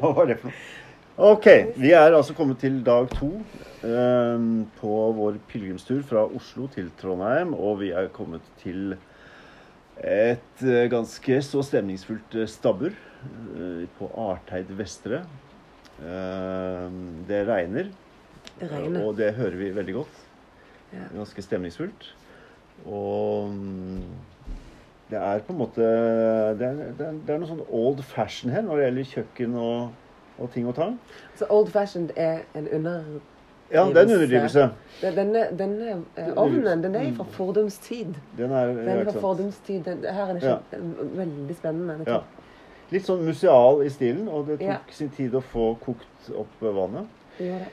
Hva 0.00 0.10
var 0.16 0.26
det 0.30 0.38
for 0.40 0.50
noe? 0.50 0.56
Ok, 1.22 1.46
vi 1.76 1.90
er 1.92 2.14
altså 2.16 2.32
kommet 2.34 2.56
til 2.62 2.78
dag 2.86 3.04
to 3.12 3.28
eh, 3.84 4.44
på 4.78 4.92
vår 5.18 5.36
pilegrimstur 5.50 6.00
fra 6.08 6.22
Oslo 6.24 6.70
til 6.72 6.88
Trondheim. 7.00 7.52
Og 7.52 7.82
vi 7.82 7.90
er 7.92 8.08
kommet 8.16 8.46
til 8.62 8.94
et 10.00 10.64
eh, 10.64 10.86
ganske 10.90 11.36
så 11.44 11.60
stemningsfullt 11.68 12.38
eh, 12.40 12.48
stabbur 12.48 12.94
eh, 12.96 13.84
på 13.98 14.08
Arteid 14.24 14.72
Vestre. 14.78 15.20
Eh, 16.00 16.88
det 17.28 17.42
regner, 17.50 17.92
Det 18.56 18.72
regner. 18.72 19.04
og 19.04 19.16
det 19.20 19.34
hører 19.36 19.60
vi 19.60 19.68
veldig 19.76 19.98
godt. 20.00 20.18
Ja. 20.96 21.04
Ganske 21.20 21.44
stemningsfullt. 21.44 22.08
Og 22.88 23.52
mm, 23.52 24.00
det 25.10 25.18
er 25.18 25.38
på 25.46 25.52
en 25.52 25.58
måte 25.58 25.80
Det 26.58 26.66
er, 26.66 26.74
det 26.98 27.06
er, 27.06 27.18
det 27.26 27.34
er 27.34 27.38
noe 27.42 27.48
sånn 27.48 27.64
old 27.68 28.02
fashion 28.02 28.52
her 28.52 28.62
når 28.62 28.76
det 28.76 28.84
gjelder 28.86 29.10
kjøkken 29.10 29.54
og, 29.60 29.90
og 30.38 30.50
ting 30.54 30.66
og 30.70 30.74
tang. 30.78 30.98
Så 31.36 31.46
old 31.50 31.68
fashioned 31.74 32.10
er 32.16 32.42
en 32.54 32.68
underdrivelse? 32.68 33.28
Ja, 33.72 33.84
det 33.88 33.96
er 33.96 34.02
en 34.02 34.10
underdrivelse. 34.12 34.64
Denne, 35.02 35.42
denne 35.58 35.90
eh, 36.16 36.32
ovnen, 36.36 36.82
den 36.84 36.94
er 36.94 37.12
fra 37.16 37.24
fordums 37.32 37.78
tid. 37.78 38.14
Den 38.36 38.50
er, 38.52 38.66
Den 38.66 38.88
er 38.88 39.04
fra 39.10 39.20
fordums 39.20 39.56
tid. 39.66 39.82
Den, 39.86 40.04
her 40.04 40.26
er 40.26 40.32
det 40.32 40.42
Ja. 40.42 40.56
veldig 41.22 41.56
spennende. 41.56 42.04
Ja. 42.06 42.18
Litt 42.92 43.06
sånn 43.08 43.22
museal 43.24 43.80
i 43.86 43.88
stilen, 43.88 44.28
og 44.28 44.46
det 44.46 44.58
tok 44.60 44.68
Ja. 44.68 44.76
sin 44.92 45.08
tid 45.08 45.32
å 45.34 45.40
få 45.40 45.70
kokt 45.80 46.28
opp 46.36 46.60
vannet. 46.60 47.08
Det 47.38 47.46
gjør 47.48 47.58
det. 47.64 47.70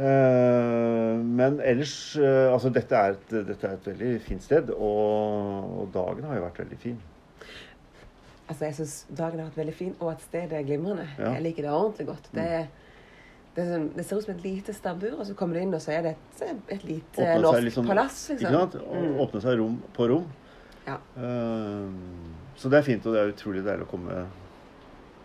Eh, 0.00 1.16
men 1.20 1.58
ellers 1.60 2.16
eh, 2.16 2.46
Altså, 2.52 2.70
dette 2.72 2.96
er, 2.96 3.16
et, 3.18 3.32
dette 3.50 3.66
er 3.68 3.74
et 3.76 3.88
veldig 3.90 4.12
fint 4.24 4.44
sted, 4.44 4.70
og, 4.72 5.80
og 5.82 5.90
dagen 5.92 6.24
har 6.24 6.38
jo 6.38 6.44
vært 6.46 6.60
veldig 6.62 6.78
fin. 6.80 7.00
Altså, 8.48 8.64
jeg 8.64 8.76
syns 8.78 8.94
dagen 9.12 9.42
har 9.42 9.50
vært 9.50 9.58
veldig 9.60 9.74
fin, 9.76 9.90
og 10.00 10.12
at 10.14 10.22
stedet 10.24 10.56
er 10.56 10.64
glimrende. 10.66 11.04
Ja. 11.18 11.34
Jeg 11.36 11.44
liker 11.50 11.66
det 11.68 11.74
ordentlig 11.74 12.06
godt. 12.08 12.30
Det, 12.34 12.46
det, 13.58 13.66
sånn, 13.68 13.84
det 13.98 14.06
ser 14.08 14.22
ut 14.22 14.26
som 14.26 14.34
et 14.38 14.46
lite 14.46 14.74
stabbur, 14.74 15.18
og 15.20 15.28
så 15.28 15.36
kommer 15.38 15.58
du 15.58 15.66
inn, 15.66 15.76
og 15.76 15.84
så 15.84 15.92
er 15.98 16.08
det 16.08 16.14
et, 16.16 16.64
et 16.78 16.88
lite 16.88 17.20
Åpnet 17.26 17.44
norsk 17.44 17.66
liksom- 17.68 17.92
palass. 17.92 18.22
Ikke 18.32 18.46
Liksom. 18.46 18.58
sant? 18.58 18.80
Og 18.86 19.22
Åpne 19.26 19.44
seg 19.44 19.60
rom 19.60 19.76
på 19.98 20.08
rom. 20.14 20.26
Ja. 20.88 20.96
Eh, 21.20 21.86
så 22.56 22.72
det 22.72 22.80
er 22.80 22.88
fint, 22.88 23.04
og 23.06 23.14
det 23.14 23.20
er 23.20 23.34
utrolig 23.36 23.62
deilig 23.68 23.84
å 23.86 23.92
komme, 23.92 24.24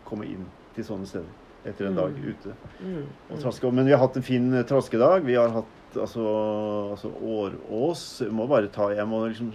komme 0.05 0.27
inn 0.29 0.43
til 0.75 0.83
sånne 0.91 1.07
steder 1.07 1.44
etter 1.65 1.87
en 1.89 1.97
dag 1.97 2.17
ute. 2.21 2.53
Mm. 2.79 3.05
Og 3.29 3.39
traske. 3.41 3.71
Men 3.73 3.87
vi 3.87 3.93
har 3.95 4.01
hatt 4.03 4.17
en 4.19 4.25
fin 4.25 4.51
eh, 4.53 4.65
traskedag. 4.67 5.25
Vi 5.25 5.37
har 5.39 5.53
hatt 5.55 5.97
altså, 6.01 6.25
altså 6.95 7.11
Årås. 7.21 8.03
Jeg 8.25 8.35
må 8.35 8.47
bare 8.51 8.69
ta 8.73 8.91
Jeg 8.93 9.07
må 9.09 9.23
liksom 9.27 9.53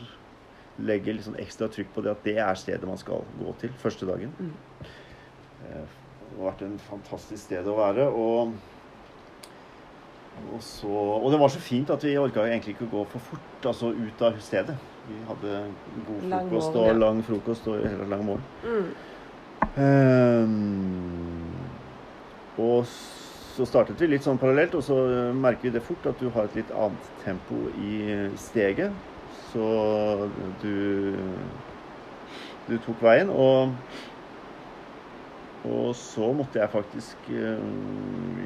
legge 0.81 1.13
litt 1.13 1.27
sånn 1.27 1.39
ekstra 1.43 1.69
trykk 1.69 1.91
på 1.95 2.05
det 2.07 2.15
at 2.15 2.23
det 2.25 2.37
er 2.41 2.57
stedet 2.57 2.89
man 2.89 3.01
skal 3.01 3.25
gå 3.41 3.55
til 3.61 3.73
første 3.83 4.09
dagen. 4.09 4.33
Mm. 4.39 4.53
Eh, 5.69 5.97
Det 6.31 6.39
har 6.39 6.53
vært 6.53 6.63
en 6.63 6.77
fantastisk 6.87 7.43
sted 7.43 7.67
å 7.69 7.75
være. 7.77 8.07
Og, 8.09 8.53
og, 10.55 10.61
så, 10.65 10.89
og 10.89 11.27
det 11.35 11.41
var 11.43 11.53
så 11.53 11.61
fint 11.61 11.91
at 11.91 12.05
vi 12.07 12.15
orka 12.17 12.47
egentlig 12.47 12.77
ikke 12.77 12.87
å 12.87 12.95
gå 12.95 13.05
for 13.13 13.31
fort 13.33 13.67
altså 13.73 13.91
ut 13.93 14.23
av 14.25 14.39
stedet. 14.41 14.77
Vi 15.11 15.19
hadde 15.27 15.61
god 16.07 16.27
frokost 16.31 16.77
og 16.79 16.91
lang 17.01 17.23
frokost 17.27 17.69
og 17.73 17.83
hele 17.83 18.07
lang 18.09 18.25
morgen. 18.25 18.45
Mm. 18.63 18.91
Ehm, 19.77 21.30
og 22.61 22.85
så 22.91 23.67
startet 23.69 24.01
vi 24.01 24.09
litt 24.11 24.25
sånn 24.27 24.41
parallelt, 24.41 24.77
og 24.79 24.85
så 24.87 24.99
eh, 25.11 25.33
merker 25.37 25.69
vi 25.69 25.75
det 25.77 25.85
fort 25.87 26.07
at 26.11 26.21
du 26.23 26.31
har 26.35 26.49
et 26.49 26.57
litt 26.61 26.73
annet 26.75 27.11
tempo 27.23 27.67
i 27.73 27.93
steget. 28.41 29.01
Så 29.51 29.67
du 30.63 30.75
Du 32.69 32.79
tok 32.79 33.03
veien, 33.03 33.31
og 33.31 33.77
og 35.69 35.91
så 35.99 36.31
måtte 36.33 36.57
jeg 36.61 36.73
faktisk 36.73 37.29
eh, 37.37 37.65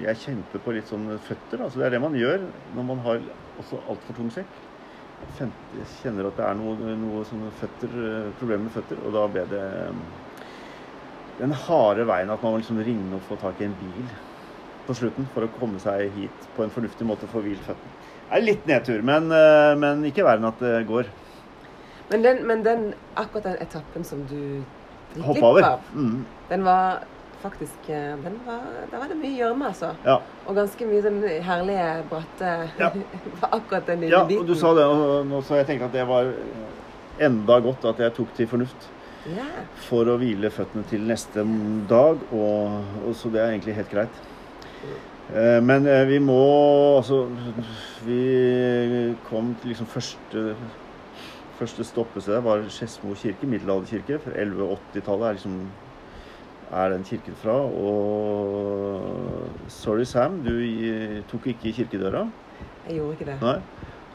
Jeg 0.03 0.19
kjente 0.23 0.61
på 0.63 0.73
litt 0.75 0.89
sånn 0.91 1.13
føtter. 1.23 1.63
Altså 1.63 1.79
det 1.81 1.87
er 1.89 1.95
det 1.95 2.01
man 2.03 2.17
gjør 2.19 2.49
når 2.75 2.87
man 2.89 3.03
har 3.05 3.29
også 3.61 3.79
altfor 3.93 4.17
tung 4.19 4.33
sekk. 4.35 4.57
Kjenner 5.39 6.29
at 6.29 6.39
det 6.41 6.47
er 6.49 6.57
noe, 6.59 6.97
noe 6.99 7.23
sånne 7.29 7.53
føtter, 7.55 7.95
eh, 8.09 8.33
problemer 8.39 8.67
med 8.67 8.75
føtter, 8.75 8.99
og 9.01 9.15
da 9.15 9.23
ble 9.31 9.45
det 9.53 9.63
eh, 9.63 10.03
den 11.41 11.53
harde 11.65 12.05
veien 12.07 12.31
at 12.31 12.43
man 12.45 12.55
må 12.55 12.61
liksom 12.61 12.79
ringe 12.85 13.17
og 13.17 13.25
få 13.27 13.37
tak 13.41 13.61
i 13.61 13.67
en 13.67 13.75
bil 13.79 14.11
på 14.87 14.95
slutten 14.95 15.27
for 15.33 15.47
å 15.47 15.53
komme 15.53 15.81
seg 15.81 16.11
hit 16.13 16.49
på 16.55 16.63
en 16.67 16.71
fornuftig 16.73 17.07
måte 17.09 17.27
få 17.31 17.41
hvilt 17.45 17.65
føttene. 17.65 17.95
Det 18.29 18.37
er 18.37 18.45
litt 18.45 18.67
nedtur, 18.69 19.01
men, 19.03 19.31
eh, 19.33 19.73
men 19.81 20.05
ikke 20.05 20.27
verre 20.27 20.43
enn 20.43 20.51
at 20.51 20.61
det 20.61 20.87
går. 20.91 21.09
Men, 22.11 22.23
den, 22.23 22.43
men 22.47 22.63
den, 22.67 22.85
akkurat 23.17 23.45
den 23.49 23.57
etappen 23.65 24.05
som 24.05 24.27
du 24.29 24.63
gikk 25.17 25.41
over. 25.43 25.63
av, 25.65 25.81
Mm. 25.95 26.27
den 26.51 26.65
var 26.65 27.05
faktisk 27.41 27.89
eh, 27.89 28.17
den 28.21 28.39
var, 28.45 28.61
Der 28.91 28.99
var 28.99 29.09
det 29.09 29.17
mye 29.17 29.37
gjørme, 29.39 29.67
altså. 29.73 29.95
Ja. 30.05 30.19
Og 30.47 30.55
ganske 30.57 30.87
mye 30.89 31.03
sånn 31.03 31.23
herlige, 31.45 31.89
bratte 32.11 32.53
Ja. 32.79 32.91
akkurat 33.59 33.87
den 33.87 34.01
lille 34.05 34.17
ja, 34.19 34.25
biten. 34.25 34.41
og 34.45 34.47
du 34.47 34.55
sa 34.55 34.75
det, 34.77 34.85
og 34.85 35.27
nå 35.27 35.41
så 35.43 35.57
jeg 35.63 35.67
tenkte 35.67 35.89
at 35.89 35.93
det 35.97 36.07
var 36.09 36.29
enda 37.25 37.59
godt 37.61 37.85
at 37.89 37.99
jeg 38.05 38.15
tok 38.17 38.35
til 38.37 38.47
fornuft 38.51 38.91
Ja. 38.91 38.91
For 39.89 40.09
å 40.13 40.19
hvile 40.21 40.51
føttene 40.53 40.85
til 40.91 41.05
neste 41.09 41.45
dag, 41.89 42.21
og, 42.33 42.85
og 43.09 43.15
så 43.17 43.31
det 43.33 43.41
er 43.41 43.55
egentlig 43.55 43.75
helt 43.79 43.91
greit. 43.93 44.19
Eh, 45.33 45.61
Men 45.65 45.87
eh, 45.89 46.03
vi 46.05 46.19
må 46.21 46.37
altså 46.99 47.23
Vi 48.05 49.15
kom 49.31 49.55
til 49.63 49.73
liksom 49.73 49.87
første 49.89 50.43
Første 51.55 51.85
stoppested 51.87 52.43
var 52.43 52.65
Skedsmo 52.69 53.15
kirke, 53.15 53.47
middelalderkirke. 53.47 54.19
fra 54.19 54.33
1180-tallet 54.43 55.29
er 55.29 55.37
liksom 55.39 55.59
er 56.75 56.89
den 56.91 57.05
kirken 57.07 57.37
fra. 57.39 57.55
Og 57.63 59.49
sorry, 59.71 60.03
Sam, 60.05 60.41
du 60.43 60.51
tok 61.31 61.47
ikke 61.53 61.73
kirkedøra. 61.77 62.25
Jeg 62.89 62.97
gjorde 62.99 63.13
ikke 63.15 63.29
det. 63.31 63.37
Nei. 63.41 63.55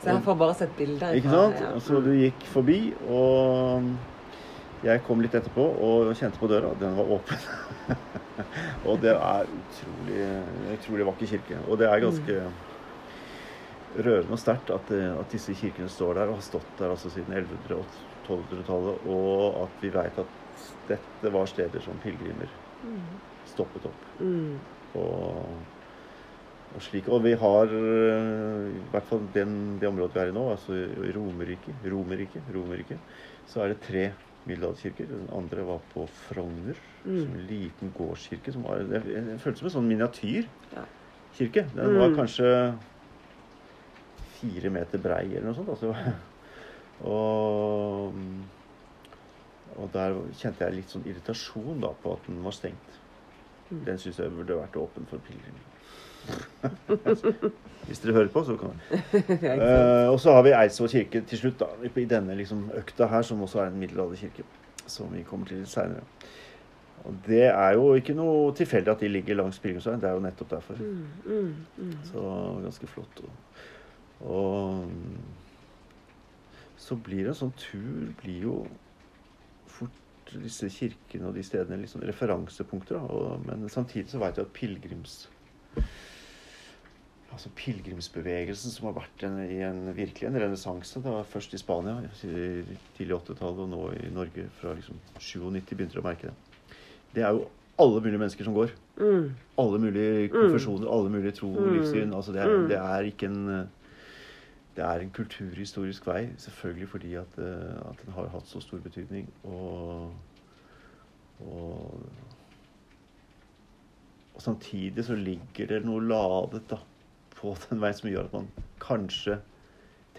Så 0.03 0.09
jeg 0.11 0.23
får 0.25 0.35
bare 0.41 0.57
sett 0.59 0.75
bilder. 0.77 1.15
Ikke 1.15 1.31
sant? 1.31 1.61
ja. 1.63 1.71
Så 1.79 2.01
du 2.03 2.11
gikk 2.17 2.43
forbi, 2.51 2.79
og 3.07 3.87
jeg 4.85 5.03
kom 5.03 5.21
litt 5.23 5.35
etterpå 5.35 5.63
og 5.85 6.11
kjente 6.15 6.39
på 6.39 6.47
døra. 6.51 6.71
Den 6.79 6.95
var 6.97 7.13
åpen. 7.17 7.41
og 8.87 8.99
det 9.03 9.13
er 9.15 9.49
utrolig 9.51 10.25
utrolig 10.75 11.07
vakker 11.11 11.31
kirke. 11.33 11.61
Og 11.67 11.79
det 11.81 11.89
er 11.89 12.03
ganske 12.03 12.37
rørende 13.97 14.35
og 14.35 14.41
sterkt 14.41 14.71
at, 14.73 14.91
eh, 14.95 15.09
at 15.17 15.33
disse 15.33 15.55
kirkene 15.57 15.89
står 15.91 16.19
der 16.19 16.29
og 16.29 16.39
har 16.39 16.45
stått 16.45 16.69
der 16.79 16.93
altså 16.93 17.11
siden 17.13 17.33
1100- 17.33 17.79
og 17.79 17.97
1200-tallet, 18.29 19.07
og 19.09 19.63
at 19.63 19.81
vi 19.81 19.91
veit 19.93 20.21
at 20.21 20.37
dette 20.89 21.33
var 21.33 21.49
steder 21.49 21.81
som 21.81 21.97
pilegrimer 22.03 22.51
stoppet 23.49 23.87
opp. 23.89 24.07
Og, 24.99 25.57
og 26.75 26.85
slik. 26.85 27.09
Og 27.09 27.23
vi 27.25 27.33
har 27.41 27.73
øh, 27.73 28.69
i 28.75 28.83
hvert 28.93 29.09
fall 29.09 29.25
den, 29.33 29.79
det 29.81 29.89
området 29.89 30.15
vi 30.15 30.23
er 30.23 30.31
i 30.31 30.37
nå, 30.37 30.45
altså 30.53 30.77
i 30.77 31.13
Romerike, 31.15 31.75
Romerike, 31.85 32.43
Romerike, 32.53 32.99
så 33.49 33.65
er 33.65 33.73
det 33.73 33.81
tre 33.87 34.05
middelalderkirker. 34.49 35.07
Den 35.09 35.27
andre 35.35 35.63
var 35.67 35.79
på 35.93 36.07
Frogner, 36.27 36.77
Mm. 37.05 37.19
som 37.21 37.33
en 37.35 37.45
liten 37.47 37.91
gårdskirke. 37.95 38.51
Som 38.53 38.63
var, 38.67 38.81
det, 38.83 39.03
det 39.07 39.37
føltes 39.39 39.59
som 39.61 39.69
en 39.69 39.75
sånn 39.77 39.87
miniatyrkirke. 39.87 41.63
Den 41.75 41.95
var 41.99 42.09
Mm. 42.09 42.17
kanskje 42.17 42.49
fire 44.39 44.69
meter 44.71 44.97
brei 45.03 45.25
eller 45.29 45.47
noe 45.49 45.55
sånt. 45.55 45.69
Altså. 45.69 45.93
Og, 46.99 48.13
og 49.79 49.91
der 49.93 50.17
kjente 50.35 50.65
jeg 50.65 50.73
litt 50.75 50.91
sånn 50.91 51.05
irritasjon 51.07 51.79
da 51.79 51.93
på 52.03 52.11
at 52.17 52.25
den 52.27 52.41
var 52.43 52.51
stengt. 52.51 52.97
Mm. 53.69 53.85
Den 53.85 54.01
syns 54.01 54.19
jeg 54.19 54.33
burde 54.35 54.57
vært 54.59 54.75
åpen 54.81 55.05
for 55.07 55.21
pilegrimer. 55.23 55.63
Hvis 57.89 57.99
dere 58.03 58.13
hører 58.13 58.27
på, 58.33 58.43
så 58.45 58.55
kan 58.59 58.75
dere. 59.41 59.55
uh. 60.05 60.11
Og 60.13 60.19
så 60.21 60.33
har 60.35 60.43
vi 60.45 60.53
Eidsvoll 60.53 60.91
kirke 60.91 61.21
til 61.25 61.37
slutt, 61.41 61.59
da, 61.63 61.69
i 61.89 62.05
denne 62.05 62.35
liksom 62.37 62.67
økta 62.77 63.07
her, 63.09 63.21
som 63.25 63.41
også 63.41 63.63
er 63.63 63.71
en 63.71 63.79
middelalderkirke. 63.81 64.45
Som 64.89 65.13
vi 65.13 65.23
kommer 65.23 65.49
til 65.49 65.61
litt 65.61 65.71
seinere. 65.71 66.05
Og 67.07 67.15
det 67.27 67.45
er 67.47 67.73
jo 67.77 67.93
ikke 67.95 68.13
noe 68.17 68.53
tilfeldig 68.57 68.91
at 68.91 69.03
de 69.03 69.09
ligger 69.09 69.37
langs 69.39 69.59
pilegrimsveien. 69.63 70.01
Det 70.01 70.09
er 70.09 70.17
jo 70.17 70.23
nettopp 70.25 70.51
derfor. 70.51 70.81
Mm, 70.83 71.05
mm, 71.25 71.55
mm. 71.77 71.93
Så 72.09 72.23
ganske 72.63 72.87
flott. 72.91 73.21
Og, 73.23 73.31
og 74.35 74.85
så 76.79 76.97
blir 77.05 77.29
en 77.29 77.37
sånn 77.37 77.55
tur 77.59 78.11
blir 78.21 78.45
jo 78.49 78.55
fort 79.69 80.33
disse 80.33 80.69
kirkene 80.73 81.29
og 81.29 81.37
de 81.37 81.43
stedene 81.45 81.79
liksom 81.81 82.03
referansepunkter. 82.05 82.99
Da. 82.99 83.03
Og, 83.07 83.45
men 83.47 83.69
samtidig 83.71 84.11
så 84.11 84.21
veit 84.21 84.37
vi 84.37 84.45
at 84.45 84.55
pilegrims 84.55 85.21
Altså 87.31 87.49
pilegrimsbevegelsen 87.55 88.71
som 88.73 88.87
har 88.89 88.95
vært 89.03 89.23
en, 89.27 89.35
i 89.45 89.59
en, 89.61 89.83
virkelig 89.95 90.27
en 90.27 90.39
renessanse. 90.41 91.01
Først 91.29 91.53
i 91.53 91.59
Spania 91.61 91.99
tidlig 92.21 93.13
80-tallet, 93.19 93.61
og 93.63 93.69
nå 93.69 93.81
i 93.99 94.09
Norge 94.15 94.47
fra 94.59 94.73
liksom 94.73 94.97
97 95.21 95.75
begynte 95.75 96.01
å 96.01 96.05
merke 96.07 96.31
det. 96.31 96.77
Det 97.13 97.23
er 97.23 97.35
jo 97.37 97.45
alle 97.79 98.01
mulige 98.01 98.19
mennesker 98.19 98.43
som 98.49 98.53
går 98.57 98.71
Mm. 98.99 99.29
alle 99.57 99.79
mulige 99.79 100.27
konfesjoner, 100.33 100.89
alle 100.91 101.09
mulige 101.09 101.31
tro 101.37 101.47
og 101.53 101.61
Mm. 101.61 101.73
livssyn. 101.77 102.13
Altså 102.13 102.33
det, 102.33 102.41
er, 102.41 102.57
Mm. 102.57 102.67
det 102.67 102.77
er 102.77 103.03
ikke 103.11 103.25
en 103.29 103.69
Det 104.75 104.85
er 104.85 104.99
en 105.01 105.09
kulturhistorisk 105.11 106.05
vei, 106.07 106.29
selvfølgelig 106.37 106.87
fordi 106.87 107.13
at, 107.15 107.37
eh, 107.37 107.89
at 107.89 107.97
den 108.05 108.13
har 108.13 108.27
hatt 108.29 108.45
så 108.47 108.61
stor 108.61 108.77
betydning. 108.79 109.27
Og, 109.43 110.13
og 111.41 112.05
og 114.39 114.43
samtidig 114.45 115.03
så 115.03 115.17
ligger 115.19 115.67
det 115.67 115.81
noe 115.83 115.99
ladet 115.99 116.61
da, 116.71 116.77
på 117.35 117.51
den 117.67 117.81
veien 117.83 117.97
som 117.97 118.07
gjør 118.07 118.29
at 118.29 118.37
man 118.37 118.47
kanskje 118.79 119.35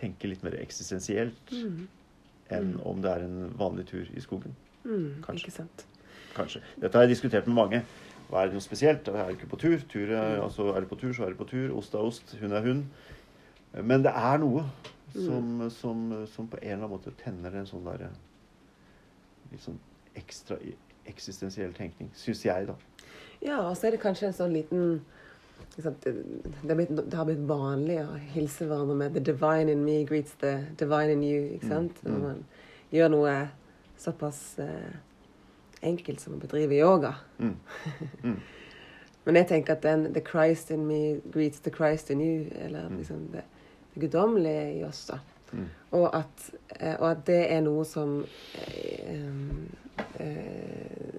tenker 0.00 0.28
litt 0.32 0.44
mer 0.44 0.58
eksistensielt 0.60 1.54
Mm. 1.56 1.88
enn 2.52 2.70
om 2.84 3.00
det 3.00 3.10
er 3.14 3.24
en 3.24 3.52
vanlig 3.56 3.86
tur 3.88 4.08
i 4.12 4.20
skogen. 4.20 4.52
Mm. 4.84 5.22
Kanskje. 5.24 5.46
Ikke 5.48 5.56
sant. 5.56 5.84
Kanskje. 6.34 6.60
Dette 6.82 6.98
har 6.98 7.04
jeg 7.06 7.12
diskutert 7.14 7.46
med 7.48 7.56
mange. 7.56 7.80
Hva 8.28 8.42
er 8.42 8.50
det 8.50 8.56
noe 8.58 8.64
spesielt? 8.64 9.08
Er 9.08 9.28
det 9.28 9.36
ikke 9.38 9.48
på 9.52 9.58
tur. 9.60 9.78
tur 9.88 10.10
er, 10.16 10.40
altså, 10.42 10.66
er 10.74 10.80
det 10.84 10.88
på 10.90 10.98
tur, 11.00 11.12
så 11.14 11.24
er 11.24 11.32
det 11.34 11.38
på 11.38 11.46
tur. 11.50 11.70
Ost 11.78 11.94
er 11.94 12.04
ost. 12.06 12.34
Hund 12.40 12.52
er 12.52 12.64
hund. 12.66 12.84
Men 13.86 14.02
det 14.02 14.12
er 14.16 14.38
noe 14.42 14.64
som, 15.14 15.70
som, 15.70 16.02
som 16.30 16.48
på 16.50 16.58
en 16.60 16.66
eller 16.72 16.84
annen 16.84 16.92
måte 16.96 17.14
tenner 17.22 17.54
en 17.60 17.66
sånn 17.70 17.86
derre 17.86 18.10
Litt 19.50 19.62
sånn 19.64 19.78
ekstra 20.18 20.58
eksistensiell 21.06 21.72
tenkning. 21.72 22.10
Syns 22.14 22.44
jeg, 22.44 22.66
da. 22.66 22.74
Ja, 23.42 23.58
og 23.68 23.76
så 23.76 23.86
er 23.86 23.90
det 23.90 24.00
kanskje 24.00 24.26
en 24.26 24.36
sånn 24.36 24.52
liten 24.52 25.00
det, 25.76 25.92
det, 26.04 26.70
er 26.70 26.74
blitt, 26.74 26.90
det 26.96 27.14
har 27.16 27.24
blitt 27.28 27.44
vanlig 27.48 28.00
å 28.02 28.16
hilse 28.34 28.66
hverandre 28.66 28.96
med 28.96 29.12
'the 29.14 29.20
divine 29.32 29.70
in 29.72 29.84
me 29.84 30.04
greets 30.04 30.32
the 30.40 30.66
divine 30.76 31.12
in 31.12 31.22
you'. 31.22 31.54
ikke 31.54 31.68
sant? 31.68 32.00
Mm, 32.02 32.10
mm. 32.10 32.12
Når 32.12 32.26
man 32.26 32.44
gjør 32.92 33.08
noe 33.08 33.34
såpass 33.98 34.58
eh, 34.58 34.92
enkelt 35.82 36.20
som 36.20 36.34
å 36.34 36.40
bedrive 36.40 36.74
yoga. 36.74 37.14
Mm. 37.38 37.56
Mm. 38.24 38.40
Men 39.24 39.36
jeg 39.36 39.48
tenker 39.48 39.72
at 39.72 39.82
den 39.82 40.12
'the 40.12 40.20
Christ 40.30 40.70
in 40.70 40.86
me 40.86 41.20
greets 41.32 41.60
the 41.60 41.70
Christ 41.70 42.10
in 42.10 42.20
you', 42.20 42.64
eller 42.64 42.88
Mm. 42.88 42.96
liksom 42.98 43.28
det, 43.32 43.42
det 43.94 44.00
guddommelige 44.00 44.80
i 44.80 44.84
oss, 44.84 45.06
da. 45.06 45.18
Mm. 45.52 45.68
Og 45.98 46.06
at, 46.16 46.50
eh, 46.76 46.94
og 46.94 47.06
at 47.10 47.24
det 47.26 47.40
er 47.52 47.62
noe 47.64 47.84
som 47.88 48.20
eh, 48.22 49.24
eh, 50.22 51.16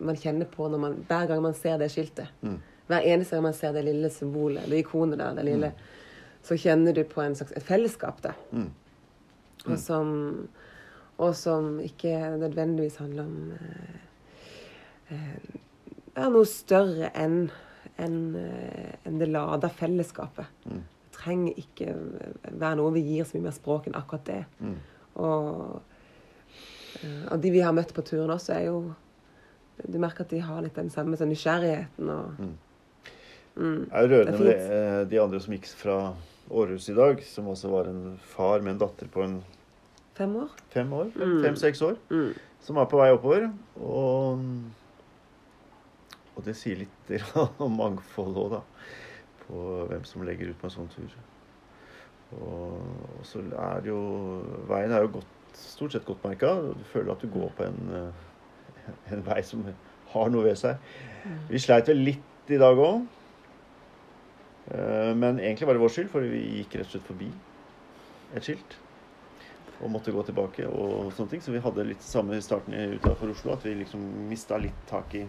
man 0.00 0.16
kjenner 0.16 0.48
på 0.50 0.68
når 0.70 0.82
man, 0.82 0.96
hver 1.08 1.28
gang 1.30 1.42
man 1.44 1.56
ser 1.56 1.78
det 1.80 1.90
skiltet. 1.92 2.32
Mm. 2.40 2.58
Hver 2.86 3.08
eneste 3.12 3.36
gang 3.36 3.46
man 3.48 3.58
ser 3.58 3.74
det 3.74 3.84
lille 3.88 4.10
symbolet, 4.14 4.68
det 4.70 4.80
ikonet 4.84 5.20
der, 5.20 5.36
det 5.36 5.46
lille, 5.48 5.72
så 6.46 6.58
kjenner 6.60 6.94
du 6.94 7.02
på 7.08 7.22
en 7.24 7.34
slags, 7.34 7.54
et 7.58 7.66
fellesskap 7.66 8.22
der. 8.22 8.38
Mm. 8.52 8.70
Og, 9.66 9.78
som, 9.82 10.10
og 11.18 11.32
som 11.36 11.80
ikke 11.82 12.14
nødvendigvis 12.38 13.00
handler 13.02 13.26
om 13.26 13.52
eh, 13.58 15.16
eh, 15.16 16.26
noe 16.30 16.46
større 16.48 17.10
enn 17.18 17.48
en, 17.98 18.18
en 18.36 19.18
det 19.18 19.28
lada 19.32 19.70
fellesskapet. 19.72 20.46
Trenger 21.16 21.56
ikke 21.56 21.94
være 22.52 22.76
noe 22.76 22.92
vi 22.92 23.02
gir 23.06 23.24
så 23.24 23.36
mye 23.38 23.46
mer 23.48 23.54
språk 23.56 23.86
enn 23.88 23.96
akkurat 23.96 24.24
det. 24.28 24.42
Mm. 24.60 24.74
Og, 25.16 25.80
eh, 27.02 27.24
og 27.32 27.40
de 27.40 27.50
vi 27.54 27.62
har 27.64 27.72
møtt 27.76 27.94
på 27.96 28.04
turen 28.04 28.30
også, 28.34 28.54
er 28.58 28.66
jo 28.70 28.94
Du 29.86 29.98
merker 30.00 30.24
at 30.24 30.30
de 30.32 30.38
har 30.40 30.62
litt 30.64 30.74
den 30.74 30.88
samme 30.90 31.16
sånn 31.20 31.28
nysgjerrigheten 31.32 32.08
og 32.08 32.38
Mm. 32.40 32.54
mm, 33.56 33.82
Det 33.90 33.92
er 33.92 34.08
rørende 34.08 34.38
Det 34.38 34.54
er 34.56 34.68
med 34.68 35.00
eh, 35.00 35.04
de 35.10 35.18
andre 35.20 35.40
som 35.40 35.52
gikk 35.54 35.66
fra 35.76 36.14
Århus 36.50 36.88
i 36.88 36.94
dag, 36.94 37.22
som 37.24 37.46
også 37.48 37.68
var 37.70 37.88
en 37.90 38.16
far 38.22 38.60
med 38.60 38.72
en 38.74 38.78
datter 38.78 39.08
på 39.08 39.22
en 39.24 39.42
Fem 40.14 40.36
år? 40.36 40.48
fem 40.70 40.92
år, 40.92 41.10
Mm. 41.14 41.42
fem-seks 41.42 41.82
år, 41.82 41.96
Mm. 42.10 42.34
som 42.60 42.76
er 42.78 42.84
på 42.86 42.96
vei 42.96 43.10
oppover. 43.12 43.50
Og, 43.80 44.40
og 46.36 46.44
det 46.44 46.54
sier 46.56 46.76
litt 46.76 47.24
om 47.58 47.76
mangfoldet 47.76 48.36
òg, 48.42 48.50
da. 48.50 48.60
På 49.46 49.86
hvem 49.90 50.04
som 50.04 50.24
legger 50.26 50.50
ut 50.50 50.60
på 50.60 50.68
en 50.68 50.74
sånn 50.74 50.92
tur. 50.94 51.16
Og, 52.36 52.78
og 53.18 53.26
så 53.26 53.38
er 53.38 53.84
det 53.84 53.92
jo 53.92 54.00
Veien 54.66 54.90
er 54.90 55.04
jo 55.04 55.12
godt, 55.20 55.34
stort 55.56 55.94
sett 55.94 56.06
godt 56.08 56.24
merka. 56.26 56.54
Du 56.74 56.86
føler 56.92 57.14
at 57.14 57.22
du 57.22 57.30
går 57.32 57.52
på 57.56 57.68
en, 57.68 57.92
eh, 58.00 58.96
en 59.14 59.22
vei 59.26 59.42
som 59.46 59.62
har 60.12 60.32
noe 60.32 60.48
ved 60.48 60.58
seg. 60.58 60.82
Vi 61.50 61.62
sleit 61.62 61.88
vel 61.90 62.02
litt 62.06 62.50
i 62.50 62.58
dag 62.62 62.78
òg. 62.78 63.06
Men 64.66 65.38
egentlig 65.38 65.66
var 65.68 65.76
det 65.76 65.82
vår 65.84 65.92
skyld, 65.94 66.08
for 66.10 66.26
vi 66.26 66.40
gikk 66.56 66.72
rett 66.74 66.88
og 66.88 66.94
slett 66.96 67.06
forbi 67.06 67.28
et 68.34 68.46
skilt. 68.46 68.76
Og 69.80 69.92
måtte 69.92 70.14
gå 70.14 70.22
tilbake 70.26 70.66
og 70.66 71.12
sånne 71.14 71.34
ting. 71.34 71.42
Så 71.44 71.54
vi 71.54 71.62
hadde 71.62 71.84
litt 71.86 72.04
samme 72.04 72.38
i 72.38 72.44
starten 72.44 72.74
utenfor 72.96 73.30
Oslo, 73.30 73.54
at 73.54 73.66
vi 73.66 73.76
liksom 73.82 74.02
mista 74.30 74.58
litt 74.60 74.78
tak 74.90 75.14
i 75.18 75.26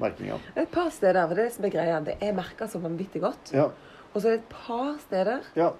merkinga. 0.00 0.38
Et 0.56 0.70
par 0.70 0.90
steder, 0.94 1.26
for 1.26 1.34
det 1.34 1.44
er 1.44 1.48
det 1.48 1.56
som 1.56 1.64
er 1.68 1.74
greia, 1.74 2.00
det 2.06 2.16
er 2.20 2.32
merka 2.36 2.68
så 2.70 2.80
vanvittig 2.82 3.20
godt. 3.24 3.52
Ja. 3.54 3.68
Og 4.14 4.20
så 4.22 4.28
er 4.28 4.38
det 4.38 4.40
et 4.40 4.48
par 4.54 4.96
steder 5.02 5.40
ja. 5.58 5.70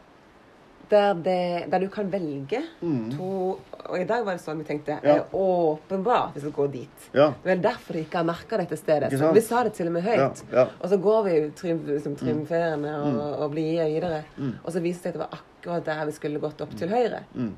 der, 0.91 1.15
det, 1.25 1.39
der 1.73 1.79
du 1.85 1.89
kan 1.89 2.11
velge 2.13 2.63
Mm. 2.81 3.11
to 3.17 3.59
Og 3.89 4.01
i 4.01 4.05
dag 4.05 4.25
var 4.25 4.37
det 4.37 4.43
sånn 4.43 4.59
vi 4.61 4.65
tenkte. 4.69 4.99
Ja. 5.03 5.15
Er 5.15 5.35
åpenbart 5.35 6.35
vi 6.35 6.41
skal 6.43 6.53
gå 6.53 6.67
dit. 6.73 7.07
Ja. 7.15 7.31
Det 7.43 7.49
er 7.49 7.55
vel 7.55 7.63
derfor 7.65 7.97
de 7.97 8.03
ikke 8.05 8.21
har 8.21 8.27
merka 8.29 8.59
dette 8.61 8.77
stedet. 8.77 9.13
Vi 9.35 9.41
sa 9.41 9.63
det 9.65 9.73
til 9.79 9.89
og 9.89 9.93
med 9.93 10.03
høyt. 10.05 10.43
ja. 10.53 10.67
Og 10.81 10.89
så 10.93 10.99
går 11.01 11.23
vi 11.25 11.37
liksom, 11.49 12.17
triumferende 12.21 12.93
og, 13.01 13.23
og 13.39 13.51
blide 13.55 13.87
videre. 13.89 14.25
Mm. 14.37 14.53
Og 14.65 14.73
så 14.73 14.83
viste 14.85 15.09
det 15.09 15.15
seg 15.15 15.17
at 15.17 15.17
det 15.17 15.25
var 15.25 15.39
akkurat 15.41 15.87
der 15.87 16.05
vi 16.07 16.13
skulle 16.19 16.41
gått 16.43 16.61
opp 16.61 16.77
til 16.77 16.89
høyre. 16.93 17.23
Mm. 17.35 17.55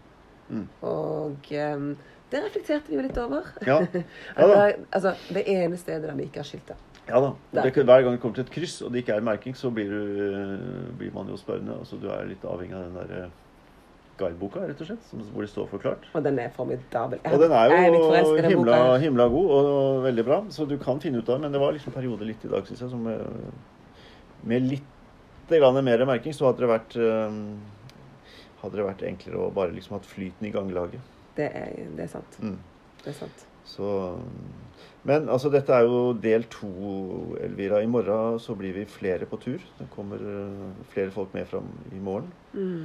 Mm. 0.50 0.68
Og 0.82 1.50
ehm, 1.50 1.90
det 2.30 2.44
reflekterte 2.44 2.88
vi 2.92 2.96
jo 2.98 3.02
litt 3.06 3.18
over. 3.18 3.50
Ja. 3.66 3.80
Ja 4.38 4.70
altså, 4.92 5.14
det 5.34 5.44
ene 5.50 5.76
stedet 5.80 6.06
der 6.08 6.16
vi 6.18 6.28
ikke 6.28 6.42
har 6.44 6.48
skilta. 6.48 6.76
Ja 7.10 7.20
da. 7.24 7.30
Det, 7.50 7.72
hver 7.74 8.02
gang 8.04 8.14
det 8.14 8.20
kommer 8.22 8.38
til 8.38 8.44
et 8.46 8.52
kryss 8.54 8.80
og 8.86 8.92
det 8.94 9.02
ikke 9.02 9.16
er 9.18 9.24
merking, 9.26 9.56
så 9.58 9.70
blir, 9.74 9.90
du, 9.90 10.90
blir 11.00 11.10
man 11.14 11.28
jo 11.32 11.38
spørrende. 11.40 11.78
Altså, 11.82 11.98
du 11.98 12.06
er 12.12 12.28
litt 12.30 12.44
avhengig 12.46 12.76
av 12.78 12.84
den 12.86 12.98
der 13.00 13.24
eh, 13.24 13.32
guideboka, 14.20 14.62
rett 14.68 14.80
og 14.84 14.90
slett, 14.90 15.02
som, 15.08 15.24
hvor 15.34 15.46
det 15.46 15.50
står 15.50 15.66
forklart. 15.72 16.06
Og 16.14 16.22
den 16.24 16.38
er 16.38 16.52
formidabel. 16.54 17.18
Jeg- 17.24 17.34
Og 17.34 17.40
den 17.42 17.52
er 17.56 17.72
jo 17.72 18.12
er 18.14 18.48
himla, 18.48 18.78
himla 19.02 19.26
god 19.32 19.50
og 19.56 20.02
veldig 20.06 20.24
bra, 20.28 20.40
så 20.54 20.68
du 20.68 20.76
kan 20.78 21.00
finne 21.00 21.18
ut 21.18 21.28
av 21.28 21.38
det. 21.38 21.42
Men 21.48 21.52
det 21.52 21.60
var 21.60 21.72
liksom 21.74 21.92
perioder 21.96 22.26
litt 22.28 22.44
i 22.44 22.52
dag, 22.52 22.66
syns 22.68 22.80
jeg, 22.86 22.90
som 22.90 23.02
med, 23.02 23.26
Med 24.42 24.62
litt 24.62 24.82
grann 25.50 25.84
mer 25.84 26.04
merking, 26.06 26.32
så 26.32 26.46
hadde 26.46 26.62
det 26.62 26.68
vært 26.70 26.94
eh, 26.96 27.40
Hadde 28.62 28.76
det 28.76 28.84
vært 28.86 29.02
enklere 29.08 29.40
å 29.40 29.50
bare 29.56 29.72
liksom 29.72 29.96
hatt 29.96 30.06
flyten 30.06 30.46
i 30.46 30.52
ganglaget. 30.52 31.00
Det 31.36 31.46
er, 31.54 31.76
det 31.96 32.04
er 32.04 32.12
sant. 32.12 32.38
Mm. 32.42 32.58
Det 33.04 33.12
er 33.14 33.18
sant. 33.20 33.46
Så 33.64 33.86
Men 35.04 35.28
altså, 35.28 35.48
dette 35.52 35.72
er 35.72 35.86
jo 35.86 36.12
del 36.20 36.44
to, 36.52 36.68
Elvira. 37.40 37.80
I 37.80 37.86
morgen 37.88 38.38
så 38.42 38.54
blir 38.58 38.74
vi 38.76 38.84
flere 38.84 39.26
på 39.28 39.38
tur. 39.40 39.62
Det 39.78 39.86
kommer 39.94 40.16
eh, 40.20 40.84
flere 40.92 41.10
folk 41.14 41.34
med 41.34 41.46
fram 41.48 41.68
i 41.92 42.00
morgen. 42.02 42.32
Mm. 42.52 42.84